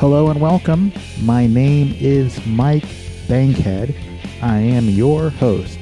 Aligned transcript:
Hello 0.00 0.30
and 0.30 0.40
welcome. 0.40 0.94
My 1.20 1.46
name 1.46 1.94
is 2.00 2.46
Mike 2.46 2.86
Bankhead. 3.28 3.94
I 4.40 4.56
am 4.56 4.88
your 4.88 5.28
host. 5.28 5.78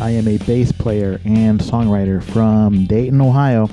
I 0.00 0.08
am 0.08 0.26
a 0.26 0.38
bass 0.38 0.72
player 0.72 1.20
and 1.26 1.60
songwriter 1.60 2.22
from 2.22 2.86
Dayton, 2.86 3.20
Ohio. 3.20 3.68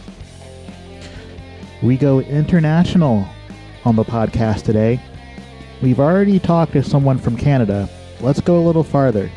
We 1.81 1.95
go 1.95 2.19
international 2.19 3.25
on 3.85 3.95
the 3.95 4.03
podcast 4.03 4.63
today. 4.63 5.01
We've 5.81 6.01
already 6.01 6.39
talked 6.39 6.73
to 6.73 6.83
someone 6.83 7.17
from 7.17 7.37
Canada. 7.37 7.87
Let's 8.19 8.41
go 8.41 8.57
a 8.57 8.67
little 8.67 8.83
farther. 8.83 9.31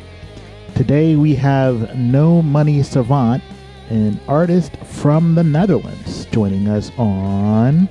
Today 0.74 1.14
we 1.14 1.36
have 1.36 1.96
No 1.96 2.42
Money 2.42 2.82
Savant, 2.82 3.44
an 3.90 4.20
artist 4.26 4.76
from 4.78 5.36
the 5.36 5.44
Netherlands, 5.44 6.26
joining 6.32 6.66
us 6.66 6.90
on. 6.98 7.88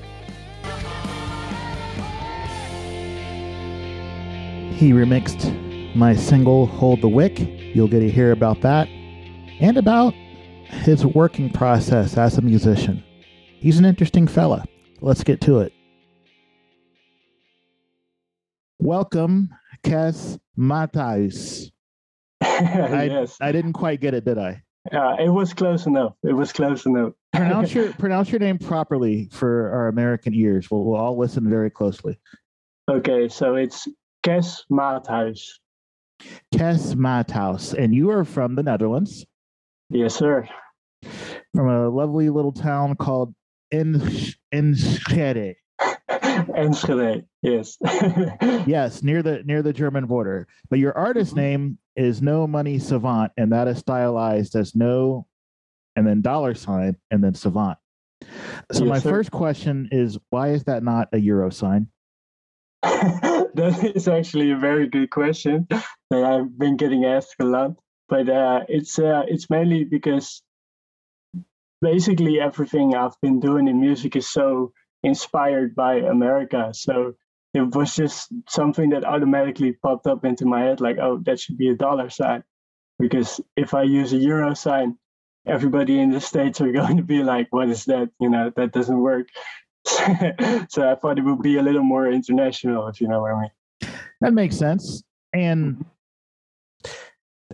He 4.75 4.91
remixed 4.91 5.95
my 5.95 6.13
single 6.13 6.65
Hold 6.65 6.99
the 6.99 7.07
Wick. 7.07 7.39
You'll 7.39 7.87
get 7.87 8.01
to 8.01 8.11
hear 8.11 8.33
about 8.33 8.59
that 8.59 8.89
and 9.61 9.77
about 9.77 10.13
his 10.65 11.05
working 11.05 11.49
process 11.49 12.17
as 12.17 12.37
a 12.37 12.41
musician. 12.41 13.01
He's 13.57 13.79
an 13.79 13.85
interesting 13.85 14.27
fella. 14.27 14.65
Let's 14.99 15.23
get 15.23 15.39
to 15.41 15.59
it. 15.59 15.71
Welcome, 18.77 19.49
Kes 19.85 20.37
Matthijs. 20.59 21.71
I, 22.41 23.05
yes, 23.05 23.37
I 23.39 23.53
didn't 23.53 23.73
quite 23.73 24.01
get 24.01 24.13
it, 24.13 24.25
did 24.25 24.37
I? 24.37 24.61
uh, 24.91 25.15
it 25.17 25.29
was 25.29 25.53
close 25.53 25.85
enough. 25.85 26.15
It 26.21 26.33
was 26.33 26.51
close 26.51 26.85
enough. 26.85 27.13
Pronounce 27.33 27.73
your 27.73 27.93
pronounce 27.93 28.29
your 28.29 28.39
name 28.39 28.57
properly 28.57 29.29
for 29.31 29.71
our 29.71 29.87
American 29.87 30.33
ears. 30.33 30.69
We'll, 30.69 30.83
we'll 30.83 30.99
all 30.99 31.17
listen 31.17 31.49
very 31.49 31.69
closely. 31.69 32.19
okay, 32.91 33.29
so 33.29 33.55
it's 33.55 33.87
Kes 34.25 34.63
Maathuis. 34.71 35.59
Kes 36.53 36.95
Matthijs, 36.95 37.73
and 37.73 37.93
you 37.93 38.09
are 38.09 38.23
from 38.23 38.55
the 38.55 38.63
Netherlands, 38.63 39.25
Yes, 39.89 40.15
sir. 40.15 40.47
from 41.53 41.67
a 41.69 41.89
lovely 41.89 42.29
little 42.29 42.51
town 42.53 42.95
called 42.95 43.35
Ensch- 43.73 44.35
Enschede. 44.53 45.55
Enschede. 46.55 47.25
Yes. 47.41 47.77
Yes, 48.65 49.03
near 49.03 49.21
the 49.21 49.43
near 49.43 49.61
the 49.61 49.73
German 49.73 50.05
border. 50.05 50.47
But 50.69 50.79
your 50.79 50.97
artist 50.97 51.33
Mhm. 51.33 51.37
name 51.37 51.77
is 51.95 52.21
No 52.21 52.47
Money 52.47 52.79
Savant, 52.79 53.31
and 53.37 53.51
that 53.51 53.67
is 53.67 53.77
stylized 53.79 54.55
as 54.55 54.73
no, 54.75 55.27
and 55.95 56.07
then 56.07 56.21
dollar 56.21 56.55
sign, 56.55 56.95
and 57.11 57.23
then 57.23 57.33
savant. 57.35 57.77
So 58.71 58.85
Yes, 58.85 58.89
my 58.89 58.99
sir. 58.99 59.09
first 59.09 59.31
question 59.31 59.89
is, 59.91 60.17
why 60.29 60.49
is 60.49 60.63
that 60.63 60.81
not 60.83 61.09
a 61.13 61.17
euro 61.19 61.49
sign? 61.51 61.87
that 63.55 63.83
is 63.95 64.07
actually 64.07 64.51
a 64.51 64.57
very 64.57 64.87
good 64.87 65.09
question 65.09 65.67
that 65.69 66.23
I've 66.23 66.57
been 66.57 66.77
getting 66.77 67.05
asked 67.05 67.35
a 67.39 67.45
lot. 67.45 67.71
But 68.07 68.29
uh, 68.29 68.65
it's 68.69 68.99
uh, 68.99 69.23
it's 69.27 69.49
mainly 69.49 69.83
because 69.83 70.43
basically 71.81 72.39
everything 72.39 72.95
I've 72.95 73.19
been 73.21 73.39
doing 73.39 73.67
in 73.67 73.79
music 73.79 74.15
is 74.15 74.29
so 74.29 74.73
inspired 75.03 75.75
by 75.75 75.95
America. 75.95 76.71
So 76.73 77.15
it 77.53 77.73
was 77.75 77.95
just 77.95 78.33
something 78.49 78.89
that 78.89 79.05
automatically 79.05 79.73
popped 79.73 80.07
up 80.07 80.25
into 80.25 80.45
my 80.45 80.61
head, 80.61 80.81
like, 80.81 80.97
oh, 80.99 81.19
that 81.25 81.39
should 81.39 81.57
be 81.57 81.69
a 81.69 81.75
dollar 81.75 82.09
sign. 82.09 82.43
Because 82.99 83.41
if 83.55 83.73
I 83.73 83.83
use 83.83 84.13
a 84.13 84.17
euro 84.17 84.53
sign, 84.53 84.97
everybody 85.45 85.99
in 85.99 86.11
the 86.11 86.21
states 86.21 86.61
are 86.61 86.71
going 86.79 86.97
to 86.97 87.03
be 87.03 87.23
like, 87.23 87.47
what 87.51 87.69
is 87.69 87.85
that? 87.85 88.09
You 88.19 88.29
know, 88.29 88.51
that 88.55 88.73
doesn't 88.73 88.99
work. 88.99 89.27
so 90.69 90.89
I 90.89 90.95
thought 90.95 91.17
it 91.17 91.23
would 91.23 91.41
be 91.41 91.57
a 91.57 91.63
little 91.63 91.83
more 91.83 92.09
international, 92.09 92.87
if 92.87 92.99
you 92.99 93.07
know 93.07 93.21
what 93.21 93.31
I 93.33 93.41
mean. 93.41 93.91
That 94.21 94.33
makes 94.33 94.57
sense. 94.57 95.03
And 95.33 95.85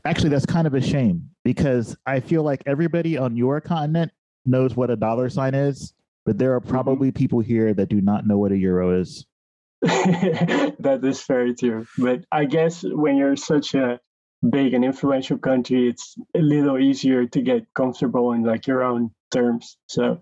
actually, 0.05 0.29
that's 0.29 0.45
kind 0.45 0.67
of 0.67 0.73
a 0.73 0.81
shame 0.81 1.29
because 1.43 1.95
I 2.05 2.19
feel 2.19 2.43
like 2.43 2.63
everybody 2.65 3.17
on 3.17 3.35
your 3.35 3.59
continent 3.61 4.11
knows 4.45 4.75
what 4.75 4.89
a 4.89 4.95
dollar 4.95 5.29
sign 5.29 5.53
is, 5.53 5.93
but 6.25 6.37
there 6.37 6.53
are 6.53 6.61
mm-hmm. 6.61 6.69
probably 6.69 7.11
people 7.11 7.39
here 7.39 7.73
that 7.73 7.89
do 7.89 8.01
not 8.01 8.25
know 8.27 8.37
what 8.37 8.51
a 8.51 8.57
euro 8.57 8.99
is. 8.99 9.25
that 9.81 10.99
is 11.03 11.23
very 11.23 11.55
true. 11.55 11.85
But 11.97 12.25
I 12.31 12.45
guess 12.45 12.83
when 12.83 13.17
you're 13.17 13.35
such 13.35 13.73
a 13.73 13.99
big 14.47 14.73
and 14.73 14.85
influential 14.85 15.37
country, 15.37 15.87
it's 15.87 16.15
a 16.35 16.39
little 16.39 16.79
easier 16.79 17.25
to 17.27 17.41
get 17.41 17.65
comfortable 17.73 18.31
in 18.33 18.43
like 18.43 18.67
your 18.67 18.83
own 18.83 19.11
terms. 19.31 19.77
So, 19.87 20.21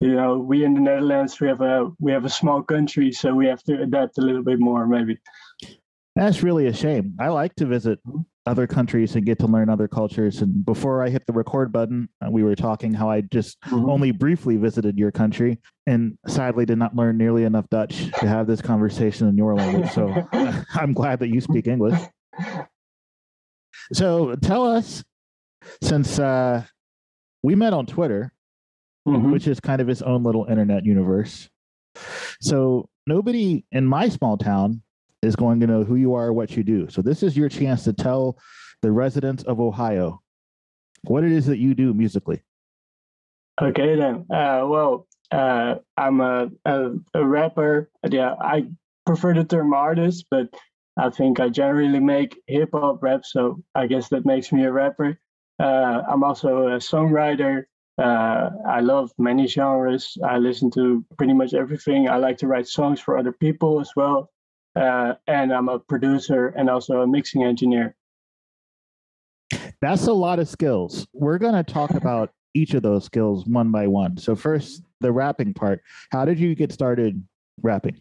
you 0.00 0.14
know, 0.14 0.38
we 0.38 0.64
in 0.64 0.74
the 0.74 0.80
Netherlands 0.80 1.40
we 1.40 1.48
have 1.48 1.60
a 1.60 1.90
we 1.98 2.12
have 2.12 2.24
a 2.24 2.30
small 2.30 2.62
country, 2.62 3.12
so 3.12 3.34
we 3.34 3.46
have 3.46 3.62
to 3.64 3.82
adapt 3.82 4.18
a 4.18 4.20
little 4.20 4.42
bit 4.42 4.60
more, 4.60 4.86
maybe. 4.86 5.18
That's 6.16 6.42
really 6.42 6.66
a 6.66 6.72
shame. 6.72 7.16
I 7.18 7.28
like 7.28 7.54
to 7.56 7.66
visit 7.66 7.98
other 8.46 8.66
countries 8.66 9.16
and 9.16 9.24
get 9.24 9.38
to 9.38 9.46
learn 9.46 9.68
other 9.68 9.88
cultures. 9.88 10.42
And 10.42 10.64
before 10.64 11.02
I 11.02 11.08
hit 11.08 11.26
the 11.26 11.32
record 11.32 11.72
button, 11.72 12.08
uh, 12.24 12.30
we 12.30 12.44
were 12.44 12.54
talking 12.54 12.92
how 12.92 13.10
I 13.10 13.22
just 13.22 13.56
only 13.72 14.10
briefly 14.10 14.56
visited 14.56 14.98
your 14.98 15.10
country 15.10 15.58
and 15.86 16.18
sadly 16.26 16.66
did 16.66 16.78
not 16.78 16.94
learn 16.94 17.16
nearly 17.16 17.44
enough 17.44 17.68
Dutch 17.70 18.10
to 18.20 18.28
have 18.28 18.46
this 18.46 18.60
conversation 18.60 19.28
in 19.28 19.36
your 19.36 19.54
language. 19.54 19.90
So 19.92 20.28
I'm 20.74 20.92
glad 20.92 21.20
that 21.20 21.28
you 21.28 21.40
speak 21.40 21.66
English. 21.66 21.98
So 23.92 24.34
tell 24.36 24.66
us, 24.66 25.02
since 25.82 26.18
uh, 26.18 26.64
we 27.42 27.54
met 27.54 27.72
on 27.72 27.86
Twitter, 27.86 28.32
Mhm. 29.06 29.32
which 29.32 29.46
is 29.46 29.60
kind 29.60 29.80
of 29.82 29.88
its 29.88 30.02
own 30.02 30.22
little 30.22 30.46
internet 30.46 30.84
universe. 30.84 31.50
So 32.40 32.88
nobody 33.06 33.64
in 33.70 33.86
my 33.86 34.08
small 34.08 34.36
town 34.36 34.82
is 35.22 35.36
going 35.36 35.60
to 35.60 35.66
know 35.66 35.84
who 35.84 35.96
you 35.96 36.14
are, 36.14 36.28
or 36.28 36.32
what 36.32 36.56
you 36.56 36.62
do. 36.62 36.88
So 36.88 37.02
this 37.02 37.22
is 37.22 37.36
your 37.36 37.48
chance 37.48 37.84
to 37.84 37.92
tell 37.92 38.38
the 38.82 38.90
residents 38.92 39.42
of 39.44 39.60
Ohio 39.60 40.20
what 41.04 41.24
it 41.24 41.32
is 41.32 41.46
that 41.46 41.58
you 41.58 41.74
do 41.74 41.92
musically. 41.94 42.40
Okay 43.60 43.96
then. 43.96 44.26
Uh, 44.30 44.66
well, 44.66 45.06
uh, 45.30 45.76
I'm 45.96 46.20
a, 46.20 46.50
a 46.64 46.90
a 47.14 47.24
rapper. 47.24 47.90
Yeah, 48.08 48.34
I 48.40 48.68
prefer 49.06 49.34
the 49.34 49.44
term 49.44 49.72
artist, 49.74 50.26
but 50.30 50.48
I 50.96 51.10
think 51.10 51.40
I 51.40 51.48
generally 51.48 52.00
make 52.00 52.38
hip 52.46 52.70
hop 52.72 53.02
rap, 53.02 53.24
so 53.24 53.62
I 53.74 53.86
guess 53.86 54.08
that 54.08 54.24
makes 54.24 54.52
me 54.52 54.64
a 54.64 54.72
rapper. 54.72 55.18
Uh, 55.58 56.02
I'm 56.08 56.24
also 56.24 56.68
a 56.68 56.78
songwriter. 56.78 57.64
Uh, 57.96 58.50
I 58.66 58.80
love 58.80 59.12
many 59.18 59.46
genres. 59.46 60.16
I 60.24 60.38
listen 60.38 60.70
to 60.72 61.04
pretty 61.16 61.32
much 61.32 61.54
everything. 61.54 62.08
I 62.08 62.16
like 62.16 62.38
to 62.38 62.46
write 62.46 62.66
songs 62.66 63.00
for 63.00 63.16
other 63.16 63.32
people 63.32 63.80
as 63.80 63.90
well. 63.94 64.30
Uh, 64.74 65.14
and 65.26 65.52
I'm 65.52 65.68
a 65.68 65.78
producer 65.78 66.48
and 66.48 66.68
also 66.68 67.00
a 67.02 67.06
mixing 67.06 67.44
engineer. 67.44 67.94
That's 69.80 70.06
a 70.06 70.12
lot 70.12 70.38
of 70.38 70.48
skills. 70.48 71.06
We're 71.12 71.38
going 71.38 71.54
to 71.54 71.62
talk 71.62 71.90
about 71.94 72.30
each 72.54 72.74
of 72.74 72.82
those 72.82 73.04
skills 73.04 73.46
one 73.46 73.70
by 73.70 73.86
one. 73.86 74.16
So 74.16 74.34
first, 74.34 74.82
the 75.00 75.12
rapping 75.12 75.54
part. 75.54 75.82
How 76.10 76.24
did 76.24 76.38
you 76.38 76.54
get 76.54 76.72
started 76.72 77.22
rapping? 77.62 78.00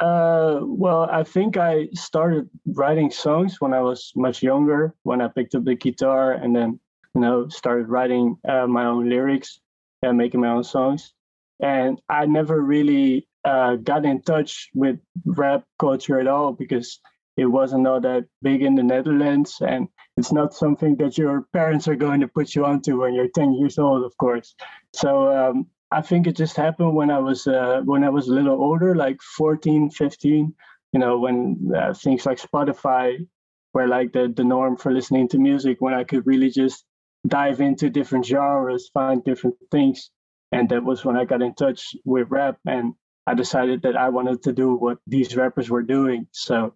Uh, 0.00 0.58
well, 0.62 1.08
I 1.12 1.22
think 1.22 1.56
I 1.56 1.88
started 1.94 2.50
writing 2.66 3.10
songs 3.10 3.60
when 3.60 3.72
I 3.72 3.80
was 3.80 4.12
much 4.16 4.42
younger, 4.42 4.94
when 5.04 5.20
I 5.20 5.28
picked 5.28 5.54
up 5.54 5.64
the 5.64 5.76
guitar 5.76 6.32
and 6.32 6.56
then, 6.56 6.80
you 7.14 7.20
know, 7.20 7.48
started 7.48 7.88
writing 7.88 8.36
uh, 8.48 8.66
my 8.66 8.86
own 8.86 9.08
lyrics 9.08 9.60
and 10.02 10.16
making 10.16 10.40
my 10.40 10.48
own 10.48 10.64
songs. 10.64 11.12
And 11.60 12.00
I 12.08 12.26
never 12.26 12.60
really 12.60 13.28
uh, 13.44 13.76
got 13.76 14.04
in 14.04 14.22
touch 14.22 14.70
with 14.74 14.98
rap 15.24 15.64
culture 15.78 16.18
at 16.18 16.26
all 16.26 16.52
because 16.52 17.00
it 17.36 17.46
wasn't 17.46 17.86
all 17.86 18.00
that 18.00 18.26
big 18.42 18.62
in 18.62 18.74
the 18.74 18.82
Netherlands. 18.82 19.58
And 19.60 19.88
it's 20.16 20.32
not 20.32 20.54
something 20.54 20.96
that 20.96 21.16
your 21.16 21.46
parents 21.52 21.88
are 21.88 21.96
going 21.96 22.20
to 22.20 22.28
put 22.28 22.54
you 22.54 22.64
onto 22.64 23.00
when 23.00 23.14
you're 23.14 23.28
10 23.28 23.54
years 23.54 23.78
old, 23.78 24.04
of 24.04 24.16
course. 24.18 24.54
So 24.94 25.32
um, 25.32 25.66
I 25.90 26.02
think 26.02 26.26
it 26.26 26.36
just 26.36 26.56
happened 26.56 26.94
when 26.94 27.10
I 27.10 27.18
was 27.18 27.46
uh, 27.46 27.82
when 27.84 28.04
I 28.04 28.10
was 28.10 28.28
a 28.28 28.34
little 28.34 28.60
older, 28.60 28.94
like 28.94 29.20
14, 29.22 29.90
15. 29.90 30.54
You 30.92 31.00
know, 31.00 31.18
when 31.18 31.72
uh, 31.74 31.94
things 31.94 32.26
like 32.26 32.38
Spotify 32.38 33.26
were 33.72 33.88
like 33.88 34.12
the 34.12 34.32
the 34.34 34.44
norm 34.44 34.76
for 34.76 34.92
listening 34.92 35.28
to 35.28 35.38
music, 35.38 35.80
when 35.80 35.94
I 35.94 36.04
could 36.04 36.26
really 36.26 36.50
just 36.50 36.84
dive 37.26 37.60
into 37.60 37.90
different 37.90 38.26
genres, 38.26 38.90
find 38.92 39.24
different 39.24 39.56
things, 39.70 40.10
and 40.50 40.68
that 40.68 40.84
was 40.84 41.04
when 41.04 41.16
I 41.16 41.24
got 41.24 41.42
in 41.42 41.54
touch 41.54 41.94
with 42.04 42.30
rap, 42.30 42.58
and 42.66 42.94
I 43.26 43.34
decided 43.34 43.82
that 43.82 43.96
I 43.96 44.08
wanted 44.08 44.42
to 44.42 44.52
do 44.52 44.74
what 44.74 44.98
these 45.06 45.36
rappers 45.36 45.70
were 45.70 45.82
doing. 45.82 46.26
So 46.32 46.74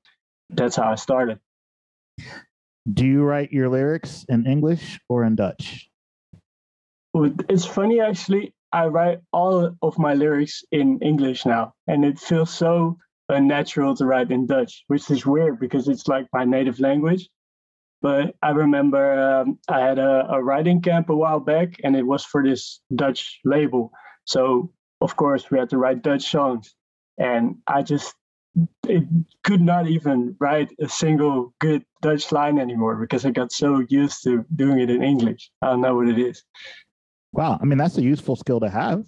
that's 0.51 0.77
how 0.77 0.93
I 0.93 0.95
started. 0.95 1.41
Do 2.93 3.05
you 3.05 3.25
write 3.25 3.53
your 3.53 3.69
lyrics 3.69 4.25
in 4.29 4.47
English 4.47 5.01
or 5.09 5.25
in 5.25 5.35
Dutch? 5.35 5.91
It's 7.49 7.65
funny 7.65 8.01
actually. 8.01 8.55
I 8.73 8.87
write 8.87 9.21
all 9.33 9.75
of 9.83 9.99
my 9.99 10.15
lyrics 10.15 10.63
in 10.71 11.01
English 11.01 11.47
now, 11.47 11.75
and 11.87 12.05
it 12.05 12.19
feels 12.19 12.51
so 12.51 12.99
unnatural 13.29 13.97
to 13.97 14.07
write 14.07 14.31
in 14.31 14.47
Dutch, 14.47 14.85
which 14.87 15.11
is 15.11 15.27
weird 15.27 15.59
because 15.59 15.89
it's 15.89 16.07
like 16.07 16.27
my 16.33 16.45
native 16.45 16.79
language. 16.79 17.29
But 18.03 18.35
I 18.43 18.51
remember 18.51 19.19
um, 19.19 19.59
I 19.69 19.81
had 19.81 19.99
a, 19.99 20.27
a 20.31 20.43
writing 20.43 20.81
camp 20.83 21.09
a 21.09 21.17
while 21.17 21.41
back, 21.41 21.81
and 21.83 21.97
it 21.97 22.07
was 22.07 22.25
for 22.25 22.45
this 22.45 22.81
Dutch 22.95 23.41
label. 23.45 23.91
So 24.25 24.73
of 25.01 25.17
course 25.17 25.51
we 25.51 25.59
had 25.59 25.71
to 25.71 25.79
write 25.79 26.03
Dutch 26.03 26.31
songs. 26.31 26.75
and 27.19 27.57
I 27.67 27.83
just 27.83 28.15
it 28.89 29.05
could 29.45 29.61
not 29.61 29.87
even 29.87 30.35
write 30.41 30.71
a 30.81 30.89
single 30.89 31.55
good 31.61 31.85
Dutch 32.01 32.33
line 32.33 32.59
anymore 32.59 32.97
because 32.97 33.27
I 33.27 33.31
got 33.31 33.53
so 33.53 33.85
used 33.89 34.23
to 34.25 34.45
doing 34.55 34.81
it 34.81 34.91
in 34.91 35.03
English. 35.03 35.51
I 35.61 35.67
don't 35.67 35.83
know 35.83 35.95
what 35.95 36.09
it 36.09 36.19
is. 36.19 36.43
Wow, 37.33 37.59
I 37.61 37.65
mean 37.65 37.79
that's 37.79 37.99
a 37.99 38.03
useful 38.03 38.37
skill 38.37 38.61
to 38.61 38.71
have. 38.71 39.05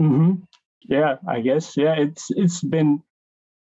Mm-hmm. 0.00 0.42
Yeah, 0.82 1.16
I 1.26 1.40
guess. 1.40 1.76
Yeah, 1.76 1.94
it's 1.94 2.26
it's 2.30 2.62
been 2.62 3.02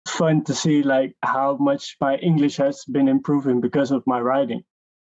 fun 0.06 0.44
to 0.44 0.54
see 0.54 0.82
like 0.82 1.14
how 1.22 1.56
much 1.58 1.96
my 2.00 2.16
English 2.16 2.56
has 2.56 2.84
been 2.84 3.08
improving 3.08 3.60
because 3.60 3.90
of 3.90 4.02
my 4.06 4.20
writing. 4.20 4.62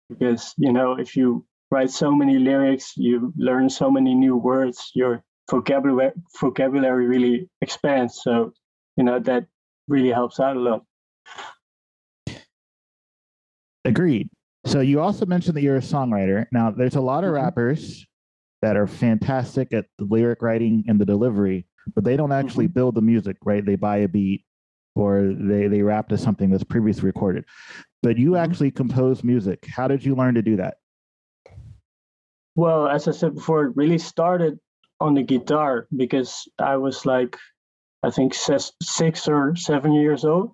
Because 0.09 0.55
you 0.59 0.73
know, 0.73 0.97
if 0.99 1.17
you 1.17 1.47
write 1.71 1.91
so 1.91 2.15
many 2.15 2.39
lyrics, 2.39 2.93
you 2.97 3.33
learn 3.37 3.71
so 3.71 3.91
many 3.91 4.15
new 4.15 4.37
words. 4.37 4.91
Your 4.95 5.23
vocabulary 5.51 6.13
vocabulary 6.41 7.07
really 7.07 7.49
expands. 7.61 8.21
So 8.23 8.53
you 8.97 9.05
know 9.05 9.19
that 9.21 9.47
really 9.89 10.11
helps 10.11 10.41
out 10.41 10.57
a 10.57 10.61
lot. 10.61 10.85
Agreed. 13.85 14.29
So 14.67 14.81
you 14.81 15.01
also 15.01 15.27
mentioned 15.27 15.57
that 15.57 15.63
you're 15.63 15.77
a 15.77 15.81
songwriter. 15.81 16.47
Now, 16.53 16.71
there's 16.71 16.97
a 16.97 17.01
lot 17.01 17.23
of 17.23 17.29
mm-hmm. 17.29 17.45
rappers 17.45 18.07
that 18.63 18.77
are 18.77 18.87
fantastic 18.87 19.75
at 19.75 19.85
the 19.99 20.05
lyric 20.05 20.41
writing 20.41 20.85
and 20.89 20.99
the 20.99 21.05
delivery, 21.05 21.67
but 21.95 22.03
they 22.03 22.17
don't 22.17 22.33
actually 22.33 22.65
mm-hmm. 22.65 22.73
build 22.73 22.95
the 22.95 23.03
music, 23.03 23.37
right? 23.45 23.65
They 23.65 23.77
buy 23.77 23.99
a 23.99 24.09
beat 24.09 24.43
or 24.95 25.35
they 25.39 25.67
they 25.67 25.83
rap 25.83 26.09
to 26.09 26.19
something 26.19 26.51
that's 26.51 26.65
previously 26.65 27.07
recorded. 27.07 27.45
But 28.03 28.19
you 28.19 28.33
mm-hmm. 28.33 28.45
actually 28.45 28.71
compose 28.71 29.25
music. 29.25 29.67
How 29.67 29.89
did 29.89 30.05
you 30.05 30.15
learn 30.15 30.35
to 30.35 30.43
do 30.43 30.57
that? 30.57 30.77
Well, 32.57 32.87
as 32.87 33.09
I 33.09 33.11
said 33.11 33.35
before, 33.35 33.65
it 33.65 33.77
really 33.77 33.99
started 33.99 34.59
on 35.01 35.15
the 35.15 35.23
guitar 35.23 35.89
because 35.97 36.49
I 36.59 36.77
was 36.77 37.05
like 37.05 37.37
I 38.05 38.11
think 38.11 38.35
six 38.35 39.29
or 39.29 39.57
seven 39.57 39.93
years 39.93 40.25
old. 40.25 40.53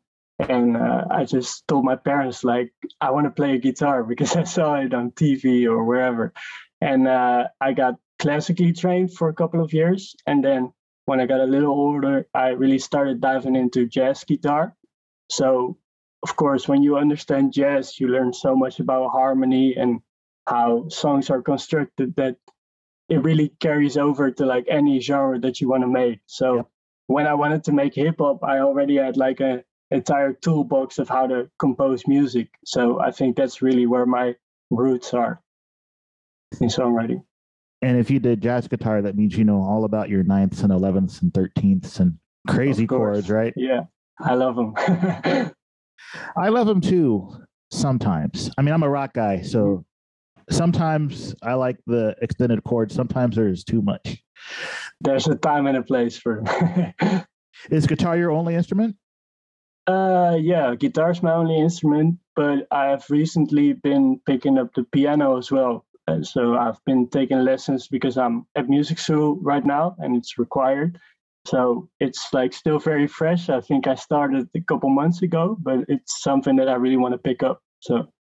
And 0.49 0.77
uh, 0.77 1.05
I 1.11 1.25
just 1.25 1.67
told 1.69 1.85
my 1.85 1.97
parents, 1.97 2.45
like, 2.45 2.73
I 3.01 3.11
want 3.11 3.27
to 3.27 3.31
play 3.31 3.55
a 3.55 3.59
guitar 3.59 4.05
because 4.05 4.37
I 4.43 4.45
saw 4.45 4.77
it 4.77 4.95
on 4.95 5.11
TV 5.11 5.67
or 5.67 5.85
wherever. 5.85 6.33
And 6.81 7.09
uh, 7.09 7.49
I 7.61 7.73
got 7.73 7.97
classically 8.19 8.73
trained 8.73 9.15
for 9.15 9.29
a 9.29 9.35
couple 9.35 9.63
of 9.63 9.73
years. 9.73 10.15
And 10.27 10.43
then 10.45 10.73
when 11.11 11.21
I 11.21 11.27
got 11.27 11.41
a 11.41 11.53
little 11.55 11.73
older, 11.73 12.27
I 12.33 12.49
really 12.63 12.79
started 12.79 13.21
diving 13.21 13.57
into 13.57 13.87
jazz 13.87 14.25
guitar. 14.25 14.77
So, 15.29 15.77
of 16.23 16.37
course, 16.37 16.69
when 16.69 16.83
you 16.83 16.97
understand 16.97 17.53
jazz, 17.53 17.99
you 17.99 18.09
learn 18.09 18.33
so 18.33 18.55
much 18.55 18.81
about 18.81 19.11
harmony 19.11 19.75
and 19.77 20.01
how 20.47 20.89
songs 20.89 21.31
are 21.31 21.43
constructed 21.43 22.17
that 22.17 22.37
it 23.09 23.23
really 23.23 23.49
carries 23.61 23.97
over 23.97 24.31
to 24.31 24.47
like 24.47 24.67
any 24.69 25.01
genre 25.01 25.39
that 25.41 25.61
you 25.61 25.69
want 25.69 25.83
to 25.83 25.89
make. 25.89 26.21
So, 26.27 26.57
yep 26.57 26.67
when 27.11 27.27
I 27.27 27.35
wanted 27.35 27.65
to 27.65 27.73
make 27.73 27.97
hip 27.97 28.17
hop, 28.21 28.45
I 28.45 28.61
already 28.61 28.97
had 28.97 29.17
like 29.17 29.41
a 29.41 29.65
entire 29.91 30.33
toolbox 30.33 30.99
of 30.99 31.09
how 31.09 31.27
to 31.27 31.51
compose 31.59 32.07
music. 32.07 32.49
So 32.65 33.01
I 33.01 33.11
think 33.11 33.37
that's 33.37 33.63
really 33.63 33.87
where 33.87 34.07
my 34.07 34.37
roots 34.71 35.13
are 35.13 35.43
in 36.61 36.69
songwriting. 36.69 37.25
And 37.83 37.99
if 37.99 38.11
you 38.11 38.19
did 38.19 38.43
jazz 38.43 38.69
guitar, 38.69 39.03
that 39.03 39.17
means 39.17 39.37
you 39.37 39.45
know 39.45 39.63
all 39.63 39.85
about 39.85 40.09
your 40.09 40.23
ninths 40.23 40.63
and 40.63 40.73
elevenths 40.73 41.23
and 41.23 41.33
thirteenths 41.33 42.01
and 42.01 42.19
crazy 42.47 42.87
chords, 42.87 43.31
right? 43.31 43.55
Yeah, 43.57 43.83
I 44.21 44.35
love 44.35 44.57
them. 44.57 44.75
I 46.37 46.49
love 46.49 46.67
them 46.67 46.81
too. 46.81 47.37
Sometimes, 47.71 48.51
I 48.59 48.63
mean, 48.63 48.75
I'm 48.75 48.83
a 48.83 48.91
rock 48.91 49.15
guy, 49.15 49.43
so 49.43 49.85
sometimes 50.51 51.35
I 51.43 51.55
like 51.55 51.79
the 51.87 52.17
extended 52.21 52.65
chords. 52.65 52.95
Sometimes 52.95 53.37
there's 53.37 53.65
too 53.65 53.81
much 53.81 54.23
there's 55.01 55.27
a 55.27 55.37
time 55.37 55.67
and 55.67 55.77
a 55.77 55.83
place 55.83 56.17
for 56.17 56.43
Is 57.71 57.87
guitar 57.87 58.17
your 58.17 58.31
only 58.31 58.55
instrument? 58.55 58.97
Uh, 59.87 60.37
yeah, 60.41 60.75
guitar 60.77 61.11
is 61.11 61.23
my 61.23 61.33
only 61.33 61.59
instrument, 61.59 62.19
but 62.35 62.67
I 62.71 62.87
have 62.87 63.05
recently 63.11 63.73
been 63.75 64.21
picking 64.25 64.57
up 64.57 64.73
the 64.75 64.85
piano 64.85 65.37
as 65.37 65.51
well. 65.51 65.85
Uh, 66.11 66.23
so 66.23 66.57
I've 66.57 66.83
been 66.85 67.09
taking 67.09 67.45
lessons 67.45 67.89
because 67.89 68.17
I'm 68.19 68.47
at 68.57 68.69
music 68.69 68.99
school 68.99 69.39
right 69.41 69.65
now 69.65 69.97
and 69.99 70.17
it's 70.17 70.39
required. 70.39 70.99
So 71.47 71.89
it's 72.01 72.29
like 72.33 72.53
still 72.53 72.79
very 72.79 73.07
fresh. 73.07 73.49
I 73.49 73.61
think 73.61 73.87
I 73.87 73.95
started 73.95 74.49
a 74.55 74.61
couple 74.61 74.91
months 74.91 75.23
ago, 75.23 75.57
but 75.61 75.85
it's 75.89 76.23
something 76.23 76.57
that 76.57 76.69
I 76.69 76.75
really 76.75 76.97
want 76.97 77.13
to 77.13 77.19
pick 77.19 77.43
up. 77.43 77.63
So 77.81 78.13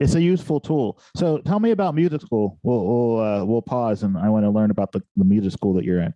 it's 0.00 0.14
a 0.14 0.22
useful 0.22 0.60
tool. 0.60 0.98
So 1.16 1.38
tell 1.38 1.60
me 1.60 1.70
about 1.70 1.94
music 1.94 2.22
school. 2.22 2.58
We'll 2.62 2.84
we'll, 2.84 3.20
uh, 3.20 3.44
we'll 3.44 3.62
pause, 3.62 4.02
and 4.02 4.16
I 4.18 4.28
want 4.30 4.44
to 4.44 4.50
learn 4.50 4.70
about 4.70 4.92
the, 4.92 5.02
the 5.16 5.24
music 5.24 5.52
school 5.52 5.74
that 5.74 5.84
you're 5.84 6.00
in. 6.00 6.14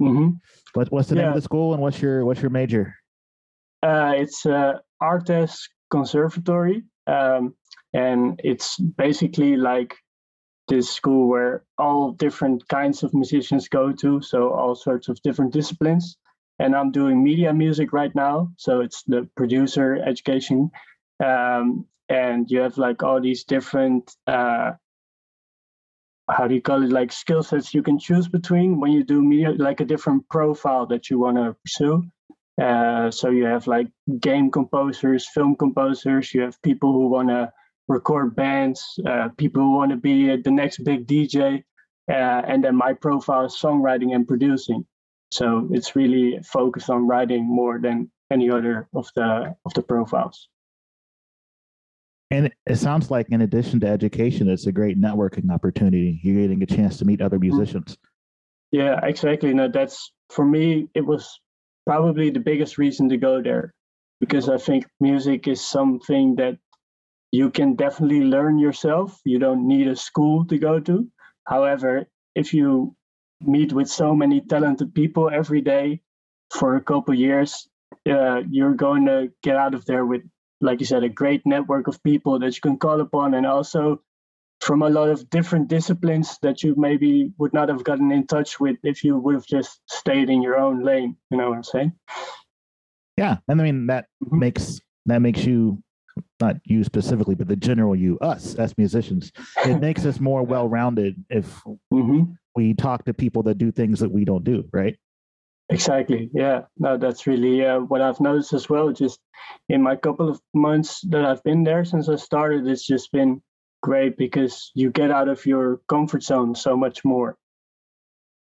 Mm-hmm. 0.00 0.28
What, 0.74 0.90
what's 0.90 1.08
the 1.08 1.16
yeah. 1.16 1.22
name 1.22 1.30
of 1.30 1.36
the 1.36 1.42
school, 1.42 1.74
and 1.74 1.82
what's 1.82 2.00
your 2.00 2.24
what's 2.24 2.40
your 2.40 2.50
major? 2.50 2.94
Uh, 3.82 4.12
it's 4.16 4.46
uh, 4.46 4.78
ArtEZ 5.02 5.58
Conservatory, 5.90 6.84
um, 7.06 7.54
and 7.92 8.40
it's 8.42 8.78
basically 8.78 9.56
like 9.56 9.94
this 10.68 10.90
school 10.90 11.28
where 11.28 11.64
all 11.78 12.12
different 12.12 12.66
kinds 12.68 13.02
of 13.02 13.12
musicians 13.12 13.68
go 13.68 13.92
to. 13.92 14.20
So 14.22 14.52
all 14.52 14.74
sorts 14.74 15.08
of 15.08 15.20
different 15.22 15.52
disciplines. 15.52 16.16
And 16.58 16.76
I'm 16.76 16.92
doing 16.92 17.22
media 17.22 17.52
music 17.52 17.92
right 17.92 18.14
now, 18.14 18.52
so 18.56 18.80
it's 18.80 19.02
the 19.04 19.28
producer 19.36 19.96
education. 19.96 20.70
Um, 21.24 21.86
and 22.08 22.50
you 22.50 22.60
have 22.60 22.78
like 22.78 23.02
all 23.02 23.20
these 23.20 23.44
different 23.44 24.14
uh, 24.26 24.72
how 26.30 26.46
do 26.46 26.54
you 26.54 26.62
call 26.62 26.82
it 26.82 26.90
like 26.90 27.12
skill 27.12 27.42
sets 27.42 27.74
you 27.74 27.82
can 27.82 27.98
choose 27.98 28.28
between 28.28 28.80
when 28.80 28.92
you 28.92 29.02
do 29.02 29.20
media 29.20 29.50
like 29.58 29.80
a 29.80 29.84
different 29.84 30.28
profile 30.28 30.86
that 30.86 31.10
you 31.10 31.18
want 31.18 31.36
to 31.36 31.56
pursue 31.64 32.02
uh, 32.60 33.10
so 33.10 33.30
you 33.30 33.44
have 33.44 33.66
like 33.66 33.88
game 34.20 34.50
composers 34.50 35.28
film 35.28 35.56
composers 35.56 36.32
you 36.34 36.42
have 36.42 36.60
people 36.62 36.92
who 36.92 37.08
want 37.08 37.28
to 37.28 37.52
record 37.88 38.34
bands 38.34 38.98
uh, 39.06 39.28
people 39.36 39.62
who 39.62 39.72
want 39.72 39.90
to 39.90 39.96
be 39.96 40.36
the 40.36 40.50
next 40.50 40.78
big 40.84 41.06
dj 41.06 41.62
uh, 42.10 42.12
and 42.12 42.64
then 42.64 42.76
my 42.76 42.92
profile 42.92 43.44
is 43.44 43.54
songwriting 43.54 44.14
and 44.14 44.26
producing 44.26 44.84
so 45.30 45.68
it's 45.72 45.96
really 45.96 46.38
focused 46.44 46.90
on 46.90 47.06
writing 47.06 47.44
more 47.44 47.78
than 47.78 48.10
any 48.30 48.50
other 48.50 48.88
of 48.94 49.08
the 49.16 49.54
of 49.64 49.74
the 49.74 49.82
profiles 49.82 50.48
and 52.32 52.50
it 52.66 52.76
sounds 52.76 53.10
like, 53.10 53.28
in 53.28 53.42
addition 53.42 53.78
to 53.80 53.86
education, 53.86 54.48
it's 54.48 54.66
a 54.66 54.72
great 54.72 54.98
networking 54.98 55.52
opportunity. 55.52 56.18
You're 56.22 56.40
getting 56.40 56.62
a 56.62 56.66
chance 56.66 56.96
to 56.96 57.04
meet 57.04 57.20
other 57.20 57.36
mm-hmm. 57.36 57.54
musicians. 57.54 57.98
Yeah, 58.70 58.98
exactly. 59.04 59.52
No, 59.52 59.68
that's 59.68 60.12
for 60.30 60.46
me. 60.46 60.88
It 60.94 61.04
was 61.04 61.38
probably 61.84 62.30
the 62.30 62.40
biggest 62.40 62.78
reason 62.78 63.10
to 63.10 63.18
go 63.18 63.42
there, 63.42 63.74
because 64.18 64.48
I 64.48 64.56
think 64.56 64.86
music 64.98 65.46
is 65.46 65.60
something 65.60 66.36
that 66.36 66.56
you 67.32 67.50
can 67.50 67.74
definitely 67.74 68.20
learn 68.20 68.58
yourself. 68.58 69.20
You 69.24 69.38
don't 69.38 69.66
need 69.66 69.88
a 69.88 69.96
school 69.96 70.44
to 70.46 70.58
go 70.58 70.78
to. 70.80 71.08
However, 71.46 72.06
if 72.34 72.54
you 72.54 72.94
meet 73.40 73.72
with 73.72 73.88
so 73.88 74.14
many 74.14 74.40
talented 74.40 74.94
people 74.94 75.28
every 75.28 75.60
day 75.60 76.02
for 76.52 76.76
a 76.76 76.80
couple 76.80 77.14
years, 77.14 77.68
uh, 78.08 78.42
you're 78.48 78.74
going 78.74 79.06
to 79.06 79.32
get 79.42 79.56
out 79.56 79.74
of 79.74 79.84
there 79.86 80.06
with 80.06 80.22
like 80.62 80.80
you 80.80 80.86
said, 80.86 81.02
a 81.02 81.08
great 81.08 81.42
network 81.44 81.88
of 81.88 82.02
people 82.02 82.38
that 82.38 82.54
you 82.54 82.60
can 82.60 82.78
call 82.78 83.00
upon, 83.00 83.34
and 83.34 83.44
also 83.44 84.00
from 84.60 84.82
a 84.82 84.88
lot 84.88 85.08
of 85.08 85.28
different 85.28 85.68
disciplines 85.68 86.38
that 86.40 86.62
you 86.62 86.74
maybe 86.78 87.32
would 87.36 87.52
not 87.52 87.68
have 87.68 87.82
gotten 87.82 88.12
in 88.12 88.26
touch 88.26 88.60
with 88.60 88.76
if 88.84 89.02
you 89.02 89.18
would 89.18 89.34
have 89.34 89.46
just 89.46 89.80
stayed 89.88 90.30
in 90.30 90.40
your 90.40 90.56
own 90.56 90.84
lane. 90.84 91.16
You 91.30 91.36
know 91.36 91.50
what 91.50 91.56
I'm 91.56 91.64
saying? 91.64 91.92
Yeah, 93.18 93.38
and 93.48 93.60
I 93.60 93.64
mean 93.64 93.88
that 93.88 94.06
mm-hmm. 94.24 94.38
makes 94.38 94.80
that 95.06 95.20
makes 95.20 95.44
you 95.44 95.82
not 96.42 96.56
you 96.64 96.84
specifically, 96.84 97.34
but 97.34 97.48
the 97.48 97.56
general 97.56 97.94
you, 97.94 98.18
us 98.18 98.54
as 98.56 98.76
musicians, 98.76 99.32
it 99.64 99.80
makes 99.86 100.04
us 100.04 100.20
more 100.20 100.42
well-rounded 100.42 101.24
if 101.30 101.46
mm-hmm. 101.92 102.32
we 102.56 102.74
talk 102.74 103.04
to 103.04 103.14
people 103.14 103.42
that 103.44 103.56
do 103.56 103.70
things 103.70 104.00
that 104.00 104.10
we 104.10 104.24
don't 104.24 104.44
do, 104.44 104.68
right? 104.72 104.96
Exactly. 105.70 106.28
Yeah. 106.34 106.62
No, 106.76 106.98
that's 106.98 107.26
really 107.26 107.64
uh, 107.64 107.78
what 107.78 108.02
I've 108.02 108.20
noticed 108.20 108.52
as 108.52 108.68
well. 108.68 108.92
Just 108.92 109.18
in 109.68 109.80
my 109.82 109.96
couple 109.96 110.28
of 110.28 110.40
months 110.52 111.00
that 111.08 111.24
I've 111.24 111.42
been 111.44 111.64
there 111.64 111.84
since 111.84 112.08
I 112.08 112.16
started, 112.16 112.66
it's 112.66 112.86
just 112.86 113.12
been 113.12 113.40
great 113.82 114.16
because 114.16 114.70
you 114.74 114.90
get 114.90 115.10
out 115.10 115.28
of 115.28 115.46
your 115.46 115.80
comfort 115.88 116.22
zone 116.22 116.54
so 116.54 116.76
much 116.76 117.04
more. 117.04 117.36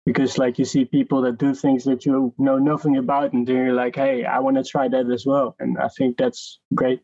Because 0.05 0.39
like 0.39 0.59
you 0.61 0.65
see 0.65 0.85
people 0.85 1.23
that 1.23 1.39
do 1.39 1.53
things 1.53 1.83
that 1.85 2.07
you 2.07 2.33
know 2.39 2.59
nothing 2.59 2.97
about, 2.97 3.33
and 3.33 3.45
then 3.45 3.57
you're 3.57 3.73
like, 3.73 3.97
"Hey, 3.97 4.25
I 4.25 4.39
want 4.39 4.57
to 4.57 4.63
try 4.63 4.87
that 4.87 5.11
as 5.11 5.27
well," 5.27 5.57
and 5.59 5.77
I 5.79 5.89
think 5.89 6.17
that's 6.17 6.61
great. 6.73 7.01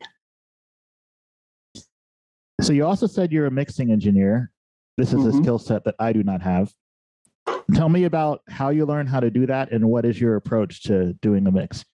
So 2.62 2.72
you 2.72 2.86
also 2.86 3.08
said 3.08 3.32
you're 3.32 3.46
a 3.46 3.50
mixing 3.50 3.90
engineer. 3.90 4.52
This 4.96 5.12
is 5.12 5.20
mm-hmm. 5.20 5.40
a 5.40 5.42
skill 5.42 5.58
set 5.58 5.84
that 5.84 5.96
I 5.98 6.12
do 6.12 6.22
not 6.22 6.42
have. 6.42 6.72
Tell 7.74 7.88
me 7.88 8.04
about 8.04 8.42
how 8.48 8.68
you 8.68 8.86
learn 8.86 9.08
how 9.08 9.18
to 9.18 9.30
do 9.30 9.46
that 9.46 9.72
and 9.72 9.88
what 9.88 10.04
is 10.04 10.20
your 10.20 10.36
approach 10.36 10.84
to 10.84 11.14
doing 11.14 11.44
a 11.48 11.50
mix? 11.50 11.84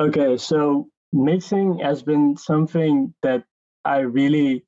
Okay, 0.00 0.36
so 0.36 0.88
mixing 1.12 1.78
has 1.78 2.02
been 2.02 2.36
something 2.36 3.14
that 3.22 3.44
I 3.84 3.98
really 3.98 4.64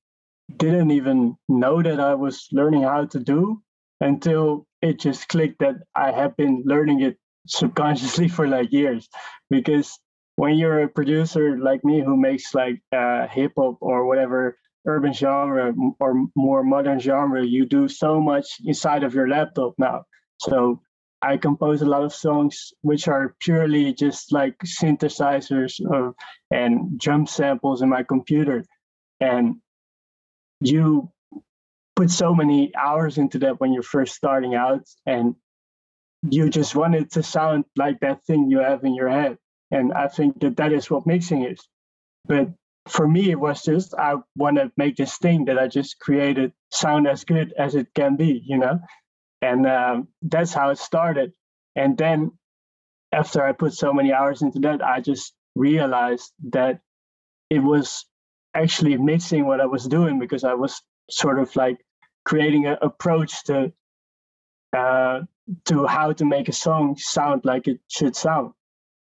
didn't 0.57 0.93
even 0.93 1.37
know 1.49 1.83
that 1.83 1.99
I 1.99 2.15
was 2.15 2.47
learning 2.53 2.83
how 2.83 3.07
to 3.07 3.19
do 3.19 3.61
until 4.01 4.67
it 4.83 5.01
just 5.01 5.29
clicked 5.29 5.59
that 5.61 5.77
I 5.97 6.13
have 6.13 6.37
been 6.37 6.63
learning 6.65 7.01
it 7.01 7.19
subconsciously 7.49 8.29
for 8.37 8.47
like 8.47 8.73
years 8.73 9.09
because 9.51 9.99
when 10.41 10.57
you're 10.57 10.85
a 10.85 10.89
producer 10.89 11.59
like 11.59 11.85
me 11.85 12.01
who 12.01 12.17
makes 12.17 12.55
like 12.55 12.81
uh, 12.93 13.27
hip 13.29 13.53
hop 13.59 13.77
or 13.83 14.07
whatever 14.07 14.57
urban 14.87 15.13
genre 15.13 15.75
or 16.01 16.15
more 16.35 16.65
modern 16.65 16.99
genre, 16.99 17.45
you 17.45 17.67
do 17.67 17.87
so 17.89 18.19
much 18.19 18.47
inside 18.65 19.03
of 19.05 19.13
your 19.13 19.29
laptop 19.29 19.75
now. 19.77 20.03
So 20.39 20.81
I 21.21 21.37
compose 21.37 21.83
a 21.83 21.91
lot 21.95 22.05
of 22.05 22.15
songs 22.15 22.73
which 22.81 23.07
are 23.07 23.37
purely 23.41 23.93
just 23.93 24.33
like 24.33 24.57
synthesizers 24.65 25.75
and 26.51 26.99
drum 26.99 27.27
samples 27.27 27.83
in 27.83 27.91
my 27.91 28.03
computer. 28.03 28.65
And 29.21 29.57
you 30.63 31.13
put 31.97 32.11
so 32.11 32.35
many 32.35 32.75
hours 32.75 33.19
into 33.19 33.41
that 33.41 33.61
when 33.61 33.75
you're 33.75 33.83
first 33.83 34.15
starting 34.15 34.55
out 34.55 34.89
and 35.05 35.35
you 36.31 36.49
just 36.49 36.75
want 36.75 36.95
it 36.95 37.13
to 37.13 37.23
sound 37.23 37.67
like 37.77 38.01
that 38.01 38.25
thing 38.25 38.49
you 38.49 38.61
have 38.61 38.85
in 38.85 38.95
your 38.95 39.11
head. 39.11 39.37
And 39.71 39.93
I 39.93 40.09
think 40.09 40.41
that 40.41 40.57
that 40.57 40.73
is 40.73 40.91
what 40.91 41.07
mixing 41.07 41.45
is. 41.45 41.61
But 42.27 42.51
for 42.89 43.07
me, 43.07 43.31
it 43.31 43.39
was 43.39 43.63
just, 43.63 43.95
I 43.95 44.17
want 44.37 44.57
to 44.57 44.73
make 44.77 44.97
this 44.97 45.17
thing 45.19 45.45
that 45.47 45.59
I 45.59 45.69
just 45.69 45.99
created 45.99 46.53
sound 46.73 47.07
as 47.07 47.25
good 47.25 47.53
as 47.57 47.75
it 47.75 47.89
can 47.95 48.17
be, 48.17 48.43
you 48.45 48.59
know? 48.59 48.81
And 49.43 49.67
um, 49.67 50.09
that's 50.23 50.53
how 50.53 50.71
it 50.71 50.79
started. 50.79 51.33
And 51.77 51.97
then 51.97 52.33
after 53.13 53.45
I 53.45 53.53
put 53.53 53.75
so 53.75 53.93
many 53.93 54.13
hours 54.13 54.43
into 54.43 54.59
that, 54.61 54.83
I 54.83 55.01
just 55.01 55.33
realized 55.55 56.33
that 56.51 56.81
it 57.49 57.61
was 57.61 58.07
actually 58.55 58.97
mixing 58.97 59.47
what 59.47 59.61
I 59.61 59.67
was 59.67 59.87
doing 59.87 60.19
because 60.19 60.45
I 60.45 60.55
was 60.55 60.83
sort 61.11 61.39
of 61.39 61.55
like 61.57 61.79
creating 62.25 62.67
an 62.67 62.79
approach 62.83 63.45
to 63.45 63.73
uh, 64.77 65.21
to 65.65 65.87
how 65.87 66.13
to 66.13 66.25
make 66.25 66.49
a 66.49 66.53
song 66.53 66.97
sound 66.97 67.45
like 67.45 67.67
it 67.67 67.81
should 67.89 68.15
sound. 68.15 68.53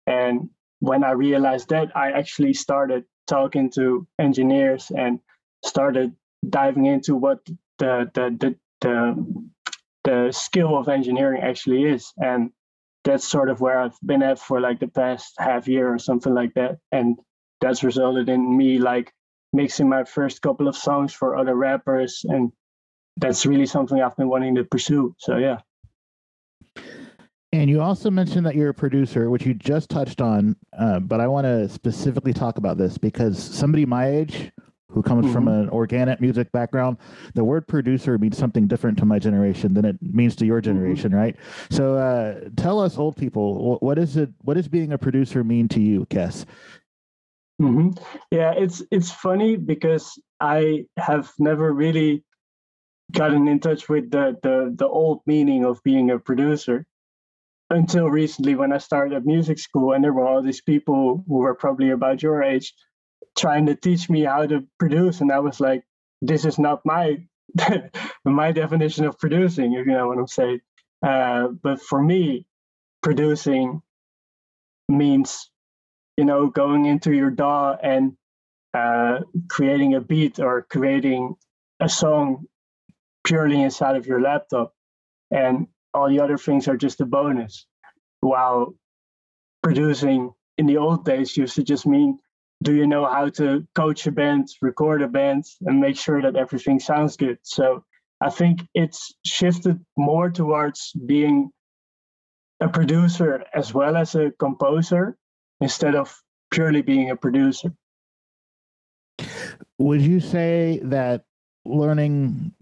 And 0.10 0.50
when 0.80 1.04
I 1.04 1.12
realized 1.12 1.70
that, 1.70 1.96
I 1.96 2.12
actually 2.12 2.54
started 2.54 3.06
talking 3.28 3.70
to 3.72 4.08
engineers 4.18 4.92
and 4.96 5.20
started 5.64 6.16
diving 6.50 6.88
into 6.88 7.16
what 7.16 7.46
the 7.78 8.10
the 8.14 8.36
the 8.42 8.56
the, 8.82 9.50
the 10.04 10.32
skill 10.32 10.78
of 10.78 10.90
engineering 10.90 11.42
actually 11.44 11.84
is. 11.84 12.12
And 12.18 12.52
that's 13.04 13.28
sort 13.28 13.50
of 13.50 13.62
where 13.62 13.80
I've 13.80 13.98
been 14.04 14.24
at 14.24 14.40
for 14.40 14.60
like 14.60 14.80
the 14.80 14.88
past 14.88 15.36
half 15.38 15.68
year 15.68 15.94
or 15.94 16.00
something 16.00 16.34
like 16.34 16.54
that. 16.56 16.80
And 16.92 17.20
that's 17.62 17.84
resulted 17.84 18.30
in 18.30 18.58
me 18.58 18.80
like 18.80 19.14
mixing 19.54 19.90
my 19.90 20.04
first 20.06 20.42
couple 20.42 20.68
of 20.68 20.76
songs 20.76 21.14
for 21.14 21.38
other 21.38 21.56
rappers 21.56 22.24
and 22.28 22.52
that's 23.18 23.46
really 23.46 23.66
something 23.66 24.02
I've 24.02 24.16
been 24.16 24.30
wanting 24.30 24.56
to 24.56 24.64
pursue. 24.64 25.16
So 25.20 25.38
yeah. 25.38 25.58
And 27.52 27.70
you 27.70 27.82
also 27.82 28.12
mentioned 28.12 28.46
that 28.46 28.56
you're 28.56 28.70
a 28.70 28.74
producer, 28.74 29.30
which 29.30 29.46
you 29.46 29.56
just 29.56 29.90
touched 29.90 30.22
on, 30.22 30.56
uh, 30.78 31.00
but 31.00 31.20
I 31.20 31.28
want 31.28 31.46
to 31.46 31.68
specifically 31.68 32.34
talk 32.34 32.60
about 32.60 32.78
this 32.78 32.98
because 32.98 33.42
somebody 33.42 33.86
my 33.88 34.08
age 34.08 34.52
who 34.92 35.04
comes 35.04 35.26
mm-hmm. 35.26 35.34
from 35.34 35.48
an 35.48 35.70
organic 35.70 36.20
music 36.20 36.52
background, 36.52 36.98
the 37.34 37.44
word 37.44 37.68
producer 37.68 38.18
means 38.18 38.38
something 38.38 38.68
different 38.68 38.98
to 39.00 39.06
my 39.06 39.20
generation 39.20 39.74
than 39.74 39.86
it 39.86 39.98
means 40.02 40.36
to 40.36 40.46
your 40.46 40.62
mm-hmm. 40.62 40.72
generation, 40.72 41.12
mm-hmm. 41.12 41.20
right? 41.20 41.36
So 41.70 41.96
uh, 41.96 42.50
tell 42.58 42.80
us, 42.80 42.98
old 42.98 43.16
people, 43.16 43.78
what 43.80 43.98
is 43.98 44.18
it? 44.18 44.30
What 44.42 44.56
does 44.56 44.68
being 44.68 44.94
a 44.94 44.98
producer 44.98 45.44
mean 45.44 45.68
to 45.70 45.80
you, 45.80 46.06
Kes? 46.08 46.46
Mm-hmm. 47.62 47.90
Yeah, 48.32 48.54
it's 48.56 48.82
it's 48.90 49.12
funny 49.12 49.58
because 49.58 50.20
I 50.40 50.86
have 50.98 51.32
never 51.40 51.74
really 51.74 52.24
gotten 53.12 53.48
in 53.48 53.60
touch 53.60 53.90
with 53.90 54.12
the 54.12 54.38
the 54.42 54.74
the 54.74 54.88
old 54.88 55.22
meaning 55.26 55.66
of 55.66 55.84
being 55.84 56.10
a 56.10 56.20
producer 56.20 56.86
until 57.70 58.10
recently 58.10 58.56
when 58.56 58.74
I 58.74 58.80
started 58.80 59.26
music 59.26 59.60
school 59.60 59.94
and 59.94 60.04
there 60.04 60.14
were 60.14 60.28
all 60.28 60.42
these 60.42 60.62
people 60.62 61.24
who 61.28 61.38
were 61.40 61.56
probably 61.56 61.92
about 61.92 62.24
your 62.24 62.42
age 62.44 62.74
trying 63.38 63.68
to 63.68 63.76
teach 63.76 64.10
me 64.10 64.24
how 64.24 64.46
to 64.46 64.66
produce 64.80 65.22
and 65.22 65.32
I 65.32 65.40
was 65.40 65.60
like 65.60 65.84
this 66.22 66.46
is 66.46 66.60
not 66.60 66.82
my 66.86 67.18
my 68.26 68.52
definition 68.52 69.06
of 69.06 69.20
producing 69.20 69.74
if 69.74 69.86
you 69.86 69.94
know 69.94 70.08
what 70.08 70.18
I'm 70.18 70.28
saying. 70.28 70.60
Uh, 71.06 71.48
but 71.48 71.82
for 71.82 72.02
me 72.02 72.46
producing 73.02 73.82
means 74.88 75.50
you 76.18 76.26
know 76.26 76.48
going 76.48 76.86
into 76.86 77.14
your 77.14 77.30
DAW 77.30 77.78
and 77.82 78.14
uh, 78.74 79.20
creating 79.50 79.96
a 79.96 80.02
beat 80.02 80.40
or 80.40 80.66
creating 80.70 81.36
a 81.80 81.90
song 81.90 82.46
purely 83.24 83.62
inside 83.62 83.96
of 83.96 84.08
your 84.08 84.22
laptop. 84.22 84.74
And 85.32 85.68
all 85.94 86.10
the 86.10 86.20
other 86.20 86.38
things 86.38 86.68
are 86.68 86.78
just 86.78 87.02
a 87.02 87.06
bonus. 87.06 87.66
While 88.22 88.76
producing 89.64 90.32
in 90.58 90.66
the 90.66 90.78
old 90.78 91.06
days 91.06 91.36
used 91.38 91.56
to 91.56 91.64
just 91.64 91.86
mean 91.86 92.20
do 92.62 92.74
you 92.74 92.86
know 92.88 93.06
how 93.06 93.30
to 93.30 93.66
coach 93.74 94.06
a 94.06 94.12
band 94.12 94.50
record 94.62 95.02
a 95.02 95.08
band 95.08 95.46
and 95.62 95.80
make 95.80 95.96
sure 95.96 96.22
that 96.22 96.36
everything 96.36 96.80
sounds 96.80 97.16
good? 97.16 97.38
So 97.42 97.84
i 98.22 98.30
think 98.30 98.68
it's 98.74 99.14
shifted 99.26 99.80
more 99.96 100.30
towards 100.30 100.92
being 101.06 101.52
a 102.60 102.68
producer 102.68 103.46
as 103.54 103.74
well 103.74 103.96
as 103.96 104.16
a 104.16 104.32
composer 104.32 105.18
instead 105.62 105.96
of 105.96 106.14
purely 106.52 106.82
being 106.82 107.10
a 107.12 107.16
producer. 107.16 107.72
Would 109.78 110.02
you 110.02 110.20
say 110.20 110.82
that 110.84 111.24
learning 111.66 112.54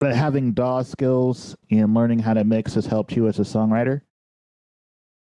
but 0.00 0.16
having 0.16 0.52
DAW 0.52 0.82
skills 0.82 1.54
and 1.70 1.94
learning 1.94 2.18
how 2.18 2.34
to 2.34 2.42
mix 2.42 2.74
has 2.74 2.86
helped 2.86 3.12
you 3.12 3.28
as 3.28 3.38
a 3.38 3.42
songwriter? 3.42 4.00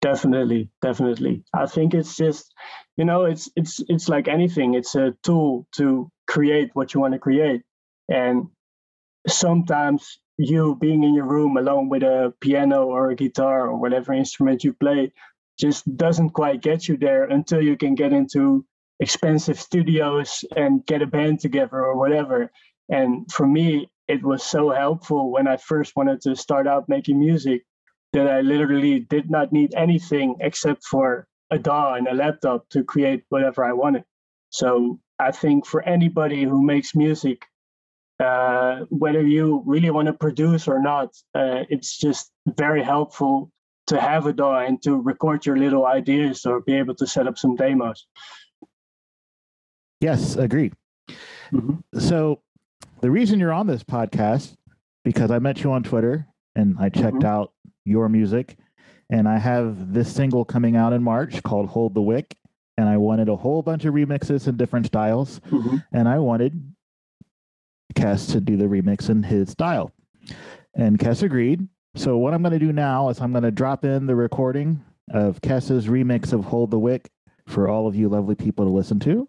Definitely, 0.03 0.69
definitely. 0.83 1.45
I 1.55 1.67
think 1.67 1.95
it's 1.95 2.17
just, 2.17 2.53
you 2.97 3.07
know, 3.07 3.25
it's 3.25 3.49
it's 3.57 3.81
it's 3.89 4.09
like 4.09 4.29
anything. 4.29 4.75
It's 4.75 4.95
a 4.95 5.15
tool 5.23 5.67
to 5.77 6.11
create 6.27 6.71
what 6.75 6.93
you 6.93 7.01
want 7.01 7.15
to 7.15 7.19
create, 7.19 7.63
and 8.09 8.49
sometimes 9.27 10.19
you 10.37 10.77
being 10.81 11.05
in 11.05 11.15
your 11.15 11.27
room 11.27 11.57
alone 11.57 11.89
with 11.89 12.03
a 12.03 12.35
piano 12.41 12.85
or 12.87 13.11
a 13.11 13.15
guitar 13.15 13.69
or 13.69 13.77
whatever 13.77 14.13
instrument 14.13 14.65
you 14.65 14.73
play 14.75 15.13
just 15.59 15.85
doesn't 15.97 16.31
quite 16.31 16.61
get 16.61 16.89
you 16.89 16.97
there 16.97 17.25
until 17.25 17.63
you 17.63 17.77
can 17.77 17.95
get 17.95 18.13
into 18.13 18.67
expensive 18.99 19.59
studios 19.59 20.45
and 20.57 20.85
get 20.87 21.03
a 21.03 21.07
band 21.07 21.39
together 21.41 21.77
or 21.77 21.97
whatever. 21.97 22.51
And 22.89 23.31
for 23.31 23.47
me, 23.47 23.89
it 24.09 24.23
was 24.23 24.43
so 24.43 24.71
helpful 24.71 25.31
when 25.31 25.47
I 25.47 25.57
first 25.57 25.97
wanted 25.97 26.21
to 26.23 26.37
start 26.37 26.67
out 26.67 26.89
making 26.89 27.19
music 27.19 27.65
that 28.13 28.29
I 28.29 28.43
literally 28.43 29.01
did 29.01 29.31
not 29.31 29.53
need 29.53 29.75
anything 29.75 30.37
except 30.41 30.85
for 30.85 31.27
a 31.51 31.59
DAW 31.59 31.95
and 31.95 32.09
a 32.09 32.15
laptop 32.15 32.69
to 32.71 32.85
create 32.85 33.25
whatever 33.29 33.65
I 33.65 33.73
wanted. 33.73 34.05
So 34.51 35.01
I 35.19 35.33
think 35.33 35.67
for 35.67 35.83
anybody 35.83 36.45
who 36.45 36.63
makes 36.63 36.95
music, 36.95 37.43
uh, 38.21 38.81
whether 38.91 39.27
you 39.27 39.63
really 39.67 39.91
want 39.91 40.07
to 40.07 40.13
produce 40.13 40.69
or 40.69 40.81
not, 40.81 41.09
uh, 41.35 41.65
it's 41.69 41.97
just 41.99 42.31
very 42.47 42.83
helpful 42.83 43.51
to 43.89 44.01
have 44.01 44.27
a 44.27 44.33
DAW 44.33 44.61
and 44.61 44.83
to 44.83 45.01
record 45.01 45.45
your 45.45 45.57
little 45.57 45.87
ideas 45.87 46.47
or 46.47 46.61
be 46.61 46.75
able 46.75 46.95
to 46.95 47.07
set 47.07 47.27
up 47.27 47.37
some 47.37 47.57
demos. 47.57 48.07
Yes, 50.01 50.37
agreed. 50.37 50.75
Mm-hmm. 51.53 51.99
So 51.99 52.41
the 53.01 53.11
reason 53.11 53.39
you're 53.39 53.53
on 53.53 53.67
this 53.67 53.83
podcast 53.85 54.57
because 55.05 55.31
I 55.31 55.39
met 55.39 55.63
you 55.63 55.73
on 55.73 55.83
Twitter 55.83 56.27
and 56.55 56.77
I 56.79 56.89
checked 56.89 57.19
mm-hmm. 57.19 57.27
out 57.27 57.53
your 57.85 58.09
music, 58.09 58.57
and 59.11 59.29
I 59.29 59.39
have 59.39 59.93
this 59.93 60.13
single 60.13 60.45
coming 60.45 60.77
out 60.77 60.93
in 60.93 61.03
March 61.03 61.43
called 61.43 61.69
"Hold 61.69 61.95
the 61.95 62.03
Wick," 62.03 62.37
and 62.79 62.89
I 62.89 62.97
wanted 62.97 63.29
a 63.29 63.37
whole 63.37 63.63
bunch 63.63 63.85
of 63.85 63.95
remixes 63.95 64.49
in 64.49 64.57
different 64.57 64.87
styles, 64.87 65.41
mm-hmm. 65.51 65.77
and 65.93 66.09
I 66.09 66.19
wanted 66.19 66.75
Kes 67.95 68.33
to 68.33 68.41
do 68.41 68.57
the 68.57 68.65
remix 68.65 69.11
in 69.11 69.23
his 69.23 69.51
style, 69.51 69.93
and 70.75 70.99
Kes 70.99 71.23
agreed. 71.23 71.69
So 71.97 72.17
what 72.17 72.35
I'm 72.35 72.43
going 72.43 72.53
to 72.53 72.59
do 72.59 72.73
now 72.73 73.09
is 73.11 73.21
I'm 73.21 73.33
going 73.33 73.45
to 73.45 73.51
drop 73.51 73.85
in 73.85 74.07
the 74.07 74.17
recording 74.17 74.83
of 75.13 75.41
Kes's 75.43 75.87
remix 75.87 76.33
of 76.33 76.45
"Hold 76.45 76.71
the 76.71 76.79
Wick" 76.79 77.11
for 77.47 77.69
all 77.69 77.87
of 77.87 77.95
you 77.95 78.09
lovely 78.09 78.35
people 78.35 78.65
to 78.65 78.71
listen 78.71 78.99
to. 79.01 79.29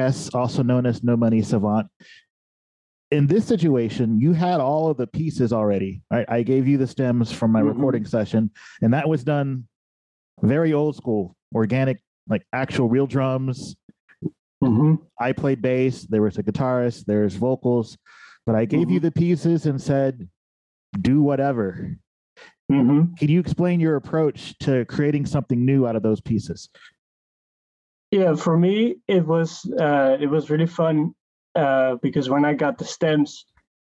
Kes, 0.00 0.34
also 0.34 0.62
known 0.62 0.86
as 0.86 1.02
No 1.02 1.16
Money 1.16 1.42
Savant. 1.42 1.88
In 3.10 3.26
this 3.26 3.44
situation, 3.44 4.20
you 4.20 4.32
had 4.32 4.60
all 4.60 4.88
of 4.88 4.96
the 4.96 5.06
pieces 5.06 5.52
already. 5.52 6.02
Right? 6.10 6.26
I 6.28 6.42
gave 6.42 6.68
you 6.68 6.78
the 6.78 6.86
stems 6.86 7.32
from 7.32 7.50
my 7.50 7.60
mm-hmm. 7.60 7.70
recording 7.70 8.06
session, 8.06 8.50
and 8.82 8.94
that 8.94 9.08
was 9.08 9.24
done 9.24 9.66
very 10.42 10.72
old 10.72 10.96
school, 10.96 11.36
organic, 11.54 12.00
like 12.28 12.46
actual 12.52 12.88
real 12.88 13.06
drums. 13.06 13.76
Mm-hmm. 14.62 14.96
I 15.18 15.32
played 15.32 15.60
bass. 15.60 16.02
There 16.04 16.22
was 16.22 16.38
a 16.38 16.42
guitarist. 16.42 17.04
There's 17.06 17.34
vocals, 17.34 17.98
but 18.46 18.54
I 18.54 18.64
gave 18.64 18.82
mm-hmm. 18.82 18.90
you 18.92 19.00
the 19.00 19.10
pieces 19.10 19.66
and 19.66 19.80
said, 19.80 20.28
"Do 21.00 21.22
whatever." 21.22 21.96
Mm-hmm. 22.70 23.14
Can 23.14 23.28
you 23.28 23.40
explain 23.40 23.80
your 23.80 23.96
approach 23.96 24.56
to 24.60 24.84
creating 24.84 25.26
something 25.26 25.64
new 25.64 25.88
out 25.88 25.96
of 25.96 26.04
those 26.04 26.20
pieces? 26.20 26.68
Yeah, 28.10 28.34
for 28.34 28.56
me, 28.56 28.96
it 29.06 29.24
was 29.24 29.64
uh, 29.78 30.16
it 30.20 30.26
was 30.26 30.50
really 30.50 30.66
fun 30.66 31.14
uh, 31.54 31.96
because 32.02 32.28
when 32.28 32.44
I 32.44 32.54
got 32.54 32.78
the 32.78 32.84
stems 32.84 33.44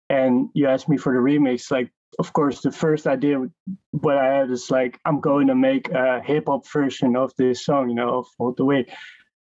and 0.09 0.49
you 0.53 0.67
asked 0.67 0.87
me 0.87 0.97
for 0.97 1.13
the 1.13 1.19
remix, 1.19 1.69
like 1.69 1.91
of 2.17 2.31
course 2.31 2.61
the 2.61 2.71
first 2.71 3.07
idea 3.07 3.45
what 3.91 4.17
I 4.17 4.33
had 4.33 4.51
is 4.51 4.71
like 4.71 4.99
I'm 5.03 5.19
going 5.19 5.47
to 5.47 5.55
make 5.55 5.89
a 5.91 6.21
hip 6.21 6.45
hop 6.47 6.65
version 6.71 7.17
of 7.17 7.33
this 7.37 7.65
song, 7.65 7.89
you 7.89 7.95
know, 7.95 8.19
of 8.19 8.27
All 8.39 8.53
the 8.53 8.63
Way. 8.63 8.85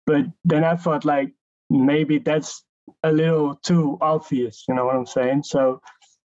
But 0.07 0.27
then 0.45 0.65
I 0.65 0.77
thought 0.77 1.05
like 1.05 1.33
maybe 1.69 2.19
that's 2.19 2.65
a 3.03 3.13
little 3.13 3.57
too 3.57 3.99
obvious, 4.01 4.65
you 4.67 4.75
know 4.75 4.87
what 4.87 4.97
I'm 4.97 5.07
saying? 5.07 5.43
So 5.43 5.81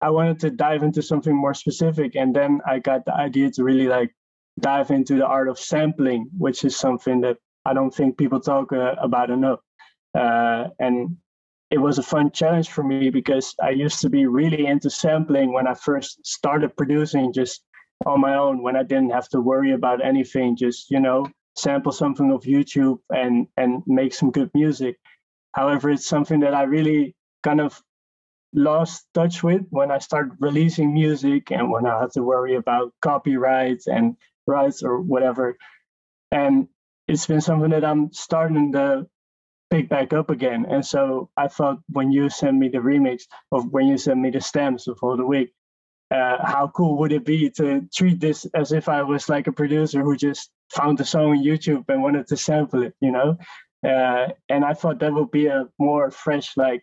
I 0.02 0.10
wanted 0.10 0.38
to 0.40 0.50
dive 0.50 0.82
into 0.82 1.02
something 1.02 1.34
more 1.34 1.54
specific, 1.54 2.14
and 2.14 2.36
then 2.36 2.60
I 2.66 2.78
got 2.78 3.06
the 3.06 3.14
idea 3.14 3.50
to 3.52 3.64
really 3.64 3.88
like 3.88 4.14
dive 4.60 4.90
into 4.90 5.16
the 5.16 5.26
art 5.26 5.48
of 5.48 5.58
sampling, 5.58 6.28
which 6.36 6.64
is 6.64 6.76
something 6.76 7.22
that 7.22 7.38
I 7.64 7.74
don't 7.74 7.94
think 7.94 8.16
people 8.16 8.40
talk 8.40 8.72
uh, 8.72 8.94
about 9.00 9.30
enough. 9.30 9.60
Uh, 10.14 10.68
and 10.78 11.16
it 11.70 11.78
was 11.78 11.98
a 11.98 12.02
fun 12.02 12.30
challenge 12.30 12.70
for 12.70 12.82
me 12.82 13.10
because 13.10 13.54
I 13.62 13.70
used 13.70 14.00
to 14.00 14.08
be 14.08 14.26
really 14.26 14.66
into 14.66 14.88
sampling 14.88 15.52
when 15.52 15.66
I 15.66 15.74
first 15.74 16.24
started 16.26 16.76
producing 16.76 17.32
just 17.32 17.62
on 18.06 18.20
my 18.20 18.36
own 18.36 18.62
when 18.62 18.76
I 18.76 18.84
didn't 18.84 19.10
have 19.10 19.28
to 19.30 19.40
worry 19.40 19.72
about 19.72 20.04
anything, 20.04 20.56
just, 20.56 20.90
you 20.90 21.00
know, 21.00 21.26
sample 21.56 21.92
something 21.92 22.30
of 22.30 22.42
YouTube 22.42 22.98
and 23.10 23.48
and 23.56 23.82
make 23.86 24.14
some 24.14 24.30
good 24.30 24.50
music. 24.54 24.96
However, 25.52 25.90
it's 25.90 26.06
something 26.06 26.40
that 26.40 26.54
I 26.54 26.62
really 26.62 27.16
kind 27.42 27.60
of 27.60 27.82
lost 28.54 29.06
touch 29.12 29.42
with 29.42 29.62
when 29.70 29.90
I 29.90 29.98
started 29.98 30.36
releasing 30.40 30.94
music 30.94 31.50
and 31.50 31.70
when 31.70 31.86
I 31.86 32.00
had 32.00 32.12
to 32.12 32.22
worry 32.22 32.54
about 32.54 32.94
copyrights 33.02 33.88
and 33.88 34.16
rights 34.46 34.82
or 34.82 35.00
whatever. 35.00 35.56
And 36.30 36.68
it's 37.08 37.26
been 37.26 37.40
something 37.40 37.70
that 37.70 37.84
I'm 37.84 38.12
starting 38.12 38.72
to 38.72 39.06
pick 39.70 39.88
back 39.88 40.12
up 40.12 40.30
again. 40.30 40.66
And 40.68 40.84
so 40.84 41.30
I 41.36 41.48
thought 41.48 41.78
when 41.88 42.12
you 42.12 42.28
sent 42.28 42.56
me 42.56 42.68
the 42.68 42.78
remix 42.78 43.22
of 43.52 43.70
when 43.72 43.86
you 43.86 43.98
sent 43.98 44.20
me 44.20 44.30
the 44.30 44.40
stems 44.40 44.88
of 44.88 44.98
Hold 45.00 45.18
the 45.18 45.26
Wick, 45.26 45.50
uh, 46.10 46.38
how 46.42 46.68
cool 46.74 46.96
would 46.98 47.12
it 47.12 47.24
be 47.24 47.50
to 47.50 47.86
treat 47.94 48.20
this 48.20 48.46
as 48.54 48.72
if 48.72 48.88
I 48.88 49.02
was 49.02 49.28
like 49.28 49.46
a 49.46 49.52
producer 49.52 50.02
who 50.02 50.16
just 50.16 50.50
found 50.70 51.00
a 51.00 51.04
song 51.04 51.30
on 51.32 51.44
YouTube 51.44 51.84
and 51.88 52.02
wanted 52.02 52.26
to 52.28 52.36
sample 52.36 52.82
it, 52.82 52.94
you 53.00 53.10
know? 53.10 53.36
Uh, 53.86 54.28
and 54.48 54.64
I 54.64 54.72
thought 54.72 55.00
that 55.00 55.12
would 55.12 55.30
be 55.30 55.46
a 55.46 55.68
more 55.78 56.10
fresh, 56.10 56.56
like 56.56 56.82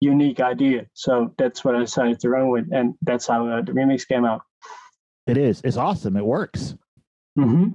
unique 0.00 0.40
idea. 0.40 0.86
So 0.92 1.34
that's 1.38 1.64
what 1.64 1.74
I 1.74 1.80
decided 1.80 2.20
to 2.20 2.28
run 2.28 2.48
with, 2.50 2.68
and 2.72 2.94
that's 3.02 3.26
how 3.26 3.48
uh, 3.48 3.62
the 3.62 3.72
remix 3.72 4.06
came 4.06 4.24
out. 4.24 4.42
It 5.26 5.38
is. 5.38 5.62
It's 5.64 5.76
awesome. 5.76 6.16
It 6.16 6.24
works. 6.24 6.74
Mm-hmm. 7.38 7.70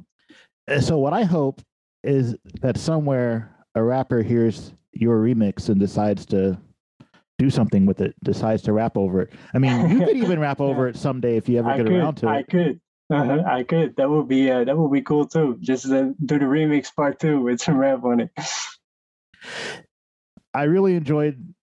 So 0.81 0.97
what 0.97 1.13
I 1.13 1.23
hope 1.23 1.61
is 2.03 2.35
that 2.61 2.77
somewhere 2.77 3.55
a 3.75 3.83
rapper 3.83 4.21
hears 4.21 4.73
your 4.91 5.17
remix 5.21 5.69
and 5.69 5.79
decides 5.79 6.25
to 6.27 6.57
do 7.37 7.49
something 7.49 7.85
with 7.85 8.01
it, 8.01 8.15
decides 8.23 8.63
to 8.63 8.73
rap 8.73 8.97
over 8.97 9.21
it. 9.21 9.33
I 9.53 9.59
mean, 9.59 9.89
you 9.89 10.05
could 10.05 10.17
even 10.17 10.39
rap 10.39 10.59
over 10.61 10.87
it 10.87 10.97
someday 10.97 11.37
if 11.37 11.47
you 11.47 11.59
ever 11.59 11.69
I 11.69 11.77
get 11.77 11.85
could, 11.85 11.95
around 11.95 12.15
to 12.15 12.27
it. 12.27 12.31
I 12.31 12.43
could. 12.43 12.81
Uh-huh, 13.09 13.43
I 13.45 13.63
could. 13.63 13.95
That 13.95 14.09
would 14.09 14.27
be 14.27 14.51
uh, 14.51 14.65
that 14.65 14.77
would 14.77 14.91
be 14.91 15.01
cool 15.01 15.25
too. 15.25 15.57
Just 15.61 15.85
uh, 15.85 16.09
do 16.25 16.39
the 16.39 16.45
remix 16.45 16.93
part 16.93 17.19
two 17.19 17.39
with 17.41 17.61
some 17.61 17.77
rap 17.77 18.03
on 18.03 18.19
it. 18.19 18.31
I 20.53 20.63
really 20.63 20.95
enjoyed 20.95 21.53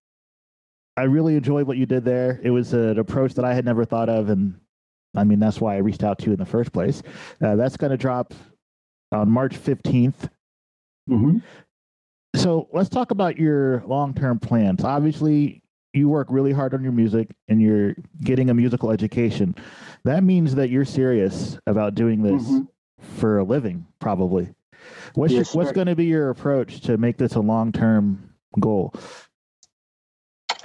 I 0.97 1.03
really 1.03 1.35
enjoyed 1.35 1.67
what 1.67 1.77
you 1.77 1.85
did 1.85 2.05
there. 2.05 2.39
It 2.41 2.49
was 2.49 2.73
an 2.73 2.97
approach 2.97 3.33
that 3.33 3.45
I 3.45 3.53
had 3.53 3.65
never 3.65 3.85
thought 3.85 4.09
of, 4.09 4.29
and 4.29 4.55
I 5.15 5.23
mean 5.23 5.39
that's 5.39 5.61
why 5.61 5.75
I 5.75 5.79
reached 5.79 6.03
out 6.03 6.17
to 6.19 6.25
you 6.27 6.31
in 6.31 6.39
the 6.39 6.45
first 6.45 6.71
place. 6.71 7.03
Uh, 7.41 7.55
that's 7.55 7.77
going 7.77 7.91
to 7.91 7.97
drop 7.97 8.33
on 9.15 9.29
March 9.29 9.55
15th. 9.55 10.29
Mm-hmm. 11.09 11.37
So 12.35 12.67
let's 12.73 12.89
talk 12.89 13.11
about 13.11 13.37
your 13.37 13.83
long-term 13.87 14.39
plans. 14.39 14.83
Obviously, 14.83 15.61
you 15.93 16.09
work 16.09 16.27
really 16.29 16.51
hard 16.51 16.73
on 16.73 16.83
your 16.83 16.91
music 16.91 17.29
and 17.47 17.61
you're 17.61 17.95
getting 18.21 18.49
a 18.49 18.53
musical 18.53 18.91
education. 18.91 19.55
That 20.03 20.23
means 20.23 20.55
that 20.55 20.69
you're 20.69 20.85
serious 20.85 21.57
about 21.65 21.95
doing 21.95 22.21
this 22.21 22.43
mm-hmm. 22.43 22.63
for 23.17 23.39
a 23.39 23.43
living, 23.43 23.87
probably. 23.99 24.53
What's 25.13 25.33
yes, 25.33 25.53
your, 25.53 25.63
what's 25.63 25.73
going 25.73 25.87
to 25.87 25.95
be 25.95 26.05
your 26.05 26.29
approach 26.29 26.81
to 26.81 26.97
make 26.97 27.17
this 27.17 27.35
a 27.35 27.39
long-term 27.39 28.29
goal? 28.59 28.93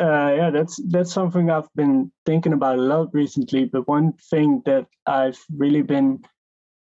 Uh, 0.00 0.32
yeah, 0.34 0.50
that's 0.50 0.80
that's 0.88 1.12
something 1.12 1.50
I've 1.50 1.68
been 1.74 2.10
thinking 2.24 2.54
about 2.54 2.78
a 2.78 2.82
lot 2.82 3.10
recently. 3.12 3.66
But 3.66 3.86
one 3.86 4.14
thing 4.14 4.62
that 4.64 4.86
I've 5.06 5.38
really 5.54 5.82
been 5.82 6.24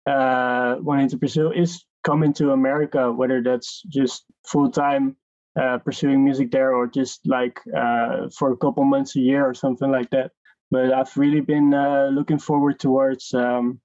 uh, 0.07 0.77
wanting 0.79 1.09
to 1.09 1.17
pursue 1.17 1.51
is 1.51 1.83
coming 2.03 2.33
to 2.33 2.51
America, 2.51 3.11
whether 3.11 3.41
that's 3.41 3.83
just 3.89 4.23
full 4.47 4.71
time 4.71 5.15
uh, 5.59 5.77
pursuing 5.79 6.23
music 6.23 6.51
there 6.51 6.73
or 6.73 6.87
just 6.87 7.21
like 7.25 7.59
uh, 7.75 8.29
for 8.37 8.51
a 8.51 8.57
couple 8.57 8.83
months 8.85 9.15
a 9.15 9.19
year 9.19 9.45
or 9.45 9.53
something 9.53 9.91
like 9.91 10.09
that. 10.11 10.31
But 10.71 10.93
I've 10.93 11.15
really 11.17 11.41
been 11.41 11.73
uh, 11.73 12.09
looking 12.11 12.39
forward 12.39 12.79
towards 12.79 13.33
um, 13.33 13.79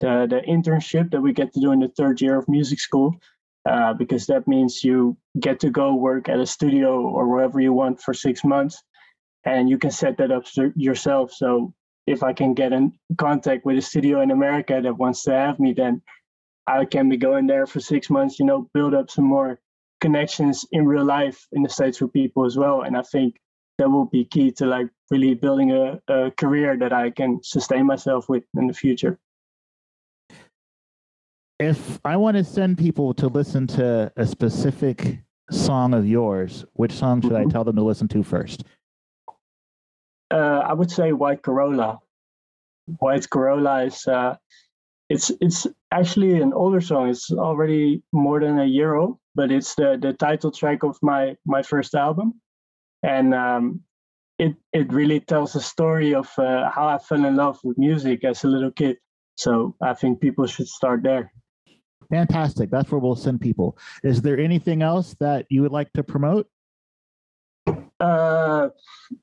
the 0.00 0.26
the 0.28 0.40
internship 0.48 1.10
that 1.10 1.20
we 1.20 1.32
get 1.32 1.52
to 1.54 1.60
do 1.60 1.72
in 1.72 1.80
the 1.80 1.88
third 1.88 2.20
year 2.20 2.36
of 2.36 2.48
music 2.48 2.80
school 2.80 3.16
uh, 3.68 3.94
because 3.94 4.26
that 4.26 4.46
means 4.46 4.84
you 4.84 5.16
get 5.40 5.60
to 5.60 5.70
go 5.70 5.94
work 5.94 6.28
at 6.28 6.38
a 6.38 6.46
studio 6.46 7.00
or 7.00 7.28
wherever 7.28 7.60
you 7.60 7.72
want 7.72 8.00
for 8.00 8.14
six 8.14 8.44
months 8.44 8.82
and 9.44 9.68
you 9.68 9.78
can 9.78 9.90
set 9.90 10.18
that 10.18 10.30
up 10.30 10.44
yourself 10.76 11.32
so 11.32 11.72
if 12.06 12.22
i 12.22 12.32
can 12.32 12.54
get 12.54 12.72
in 12.72 12.92
contact 13.18 13.64
with 13.64 13.78
a 13.78 13.82
studio 13.82 14.20
in 14.20 14.30
america 14.30 14.80
that 14.82 14.96
wants 14.96 15.22
to 15.22 15.32
have 15.32 15.58
me 15.58 15.72
then 15.72 16.00
i 16.66 16.84
can 16.84 17.08
be 17.08 17.16
going 17.16 17.46
there 17.46 17.66
for 17.66 17.80
six 17.80 18.10
months 18.10 18.38
you 18.38 18.46
know 18.46 18.68
build 18.74 18.94
up 18.94 19.10
some 19.10 19.24
more 19.24 19.60
connections 20.00 20.66
in 20.72 20.86
real 20.86 21.04
life 21.04 21.46
in 21.52 21.62
the 21.62 21.68
states 21.68 21.98
for 21.98 22.08
people 22.08 22.44
as 22.44 22.56
well 22.56 22.82
and 22.82 22.96
i 22.96 23.02
think 23.02 23.36
that 23.78 23.90
will 23.90 24.06
be 24.06 24.24
key 24.24 24.50
to 24.50 24.64
like 24.66 24.88
really 25.10 25.34
building 25.34 25.72
a, 25.72 26.00
a 26.08 26.30
career 26.32 26.76
that 26.76 26.92
i 26.92 27.10
can 27.10 27.40
sustain 27.42 27.86
myself 27.86 28.28
with 28.28 28.44
in 28.56 28.66
the 28.66 28.74
future 28.74 29.18
if 31.58 31.98
I 32.04 32.16
want 32.16 32.36
to 32.36 32.44
send 32.44 32.78
people 32.78 33.14
to 33.14 33.28
listen 33.28 33.66
to 33.68 34.12
a 34.16 34.26
specific 34.26 35.18
song 35.50 35.94
of 35.94 36.06
yours, 36.06 36.64
which 36.74 36.92
song 36.92 37.20
should 37.20 37.32
mm-hmm. 37.32 37.48
I 37.48 37.50
tell 37.50 37.64
them 37.64 37.76
to 37.76 37.82
listen 37.82 38.08
to 38.08 38.22
first? 38.22 38.64
Uh, 40.30 40.62
I 40.66 40.72
would 40.72 40.90
say 40.90 41.12
White 41.12 41.42
Corolla. 41.42 42.00
White 42.98 43.28
Corolla 43.30 43.84
is 43.84 44.06
uh, 44.06 44.36
it's 45.08 45.30
it's 45.40 45.66
actually 45.92 46.40
an 46.40 46.52
older 46.52 46.80
song. 46.80 47.08
It's 47.08 47.30
already 47.30 48.02
more 48.12 48.40
than 48.40 48.58
a 48.58 48.64
year 48.64 48.94
old, 48.94 49.18
but 49.34 49.50
it's 49.52 49.74
the 49.74 49.98
the 50.00 50.12
title 50.12 50.50
track 50.50 50.82
of 50.82 50.98
my 51.02 51.36
my 51.44 51.62
first 51.62 51.94
album, 51.94 52.40
and 53.02 53.34
um, 53.34 53.80
it 54.38 54.54
it 54.72 54.92
really 54.92 55.20
tells 55.20 55.54
a 55.54 55.60
story 55.60 56.14
of 56.14 56.28
uh, 56.38 56.70
how 56.70 56.88
I 56.88 56.98
fell 56.98 57.24
in 57.24 57.36
love 57.36 57.58
with 57.62 57.78
music 57.78 58.24
as 58.24 58.44
a 58.44 58.48
little 58.48 58.72
kid. 58.72 58.98
So 59.36 59.74
I 59.82 59.94
think 59.94 60.20
people 60.20 60.46
should 60.46 60.68
start 60.68 61.02
there. 61.02 61.32
Fantastic. 62.10 62.70
That's 62.70 62.90
where 62.90 63.00
we'll 63.00 63.16
send 63.16 63.40
people. 63.40 63.76
Is 64.02 64.22
there 64.22 64.38
anything 64.38 64.82
else 64.82 65.14
that 65.20 65.46
you 65.50 65.62
would 65.62 65.72
like 65.72 65.92
to 65.94 66.02
promote? 66.02 66.48
Uh, 67.98 68.68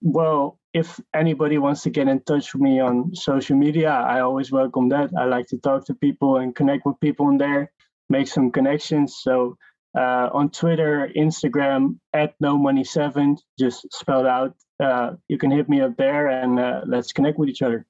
well, 0.02 0.60
if 0.74 1.00
anybody 1.14 1.58
wants 1.58 1.84
to 1.84 1.90
get 1.90 2.08
in 2.08 2.22
touch 2.22 2.54
with 2.54 2.62
me 2.62 2.80
on 2.80 3.14
social 3.16 3.56
media, 3.56 3.90
I 3.90 4.22
always 4.22 4.52
welcome 4.52 4.90
that. 4.90 5.12
I 5.18 5.26
like 5.26 5.48
to 5.48 5.58
talk 5.58 5.86
to 5.86 5.94
people 5.94 6.38
and 6.38 6.56
connect 6.56 6.86
with 6.86 7.00
people 7.00 7.30
in 7.30 7.38
there, 7.38 7.72
make 8.10 8.28
some 8.28 8.52
connections. 8.52 9.20
So 9.22 9.58
uh, 9.98 10.30
on 10.34 10.50
Twitter, 10.50 11.10
Instagram, 11.16 12.00
at 12.14 12.34
no 12.40 12.58
money 12.58 12.84
savant, 12.84 13.42
just 13.60 13.86
spelled 13.94 14.26
out. 14.26 14.56
Uh, 14.80 15.12
you 15.28 15.38
can 15.38 15.52
hit 15.52 15.70
me 15.70 15.82
up 15.82 15.96
there 15.98 16.28
and 16.28 16.60
uh, 16.60 16.82
let's 16.88 17.14
connect 17.14 17.38
with 17.38 17.50
each 17.50 17.62
other. 17.62 17.86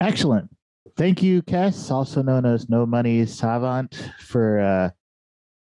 Excellent. 0.00 0.50
Thank 0.96 1.22
you, 1.22 1.42
Kes, 1.42 1.90
also 1.90 2.22
known 2.22 2.44
as 2.44 2.68
No 2.68 2.84
Money 2.84 3.24
Savant, 3.24 4.12
for 4.20 4.60
uh, 4.60 4.90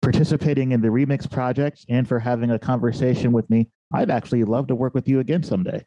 participating 0.02 0.72
in 0.72 0.82
the 0.82 0.88
Remix 0.88 1.30
project 1.30 1.86
and 1.88 2.08
for 2.08 2.20
having 2.20 2.52
a 2.52 2.60
conversation 2.60 3.32
with 3.32 3.50
me. 3.50 3.70
I'd 3.94 4.12
actually 4.12 4.44
love 4.44 4.68
to 4.68 4.76
work 4.76 4.94
with 4.94 5.08
you 5.08 5.20
again 5.20 5.44
someday. 5.44 5.86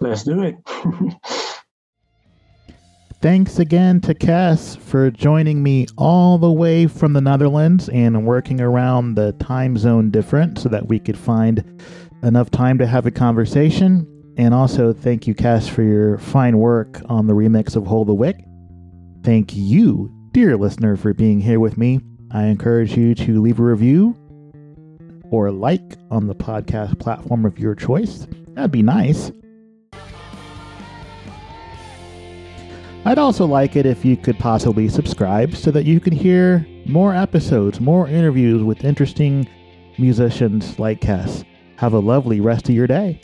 Let's 0.00 0.24
do 0.24 0.42
it. 0.42 0.56
Thanks 3.22 3.58
again 3.58 4.00
to 4.02 4.14
Cass 4.14 4.76
for 4.76 5.10
joining 5.10 5.62
me 5.62 5.86
all 5.96 6.36
the 6.36 6.52
way 6.52 6.86
from 6.86 7.14
the 7.14 7.20
Netherlands 7.20 7.88
and 7.88 8.26
working 8.26 8.60
around 8.60 9.14
the 9.14 9.32
time 9.40 9.78
zone 9.78 10.10
difference 10.10 10.62
so 10.62 10.68
that 10.68 10.88
we 10.88 10.98
could 10.98 11.16
find 11.16 11.82
enough 12.22 12.50
time 12.50 12.78
to 12.78 12.86
have 12.86 13.06
a 13.06 13.10
conversation. 13.10 14.06
And 14.36 14.52
also, 14.52 14.92
thank 14.92 15.26
you, 15.26 15.34
Cass, 15.34 15.66
for 15.66 15.82
your 15.82 16.18
fine 16.18 16.58
work 16.58 17.00
on 17.08 17.26
the 17.26 17.32
remix 17.32 17.74
of 17.74 17.86
Hold 17.86 18.08
the 18.08 18.14
Wick. 18.14 18.36
Thank 19.22 19.56
you, 19.56 20.12
dear 20.32 20.56
listener, 20.56 20.96
for 20.96 21.14
being 21.14 21.40
here 21.40 21.58
with 21.58 21.78
me. 21.78 22.00
I 22.32 22.44
encourage 22.44 22.96
you 22.96 23.14
to 23.14 23.40
leave 23.40 23.58
a 23.58 23.62
review 23.62 24.14
or 25.36 25.50
like 25.50 25.96
on 26.10 26.26
the 26.26 26.34
podcast 26.34 26.98
platform 26.98 27.44
of 27.44 27.58
your 27.58 27.74
choice. 27.74 28.26
That'd 28.54 28.70
be 28.70 28.82
nice. 28.82 29.30
I'd 33.04 33.18
also 33.18 33.44
like 33.46 33.76
it 33.76 33.86
if 33.86 34.04
you 34.04 34.16
could 34.16 34.38
possibly 34.38 34.88
subscribe 34.88 35.54
so 35.54 35.70
that 35.70 35.84
you 35.84 36.00
can 36.00 36.12
hear 36.12 36.66
more 36.86 37.14
episodes, 37.14 37.80
more 37.80 38.08
interviews 38.08 38.62
with 38.62 38.84
interesting 38.84 39.46
musicians 39.98 40.78
like 40.78 41.00
Cass. 41.00 41.44
Have 41.76 41.92
a 41.92 41.98
lovely 41.98 42.40
rest 42.40 42.68
of 42.68 42.74
your 42.74 42.86
day. 42.86 43.20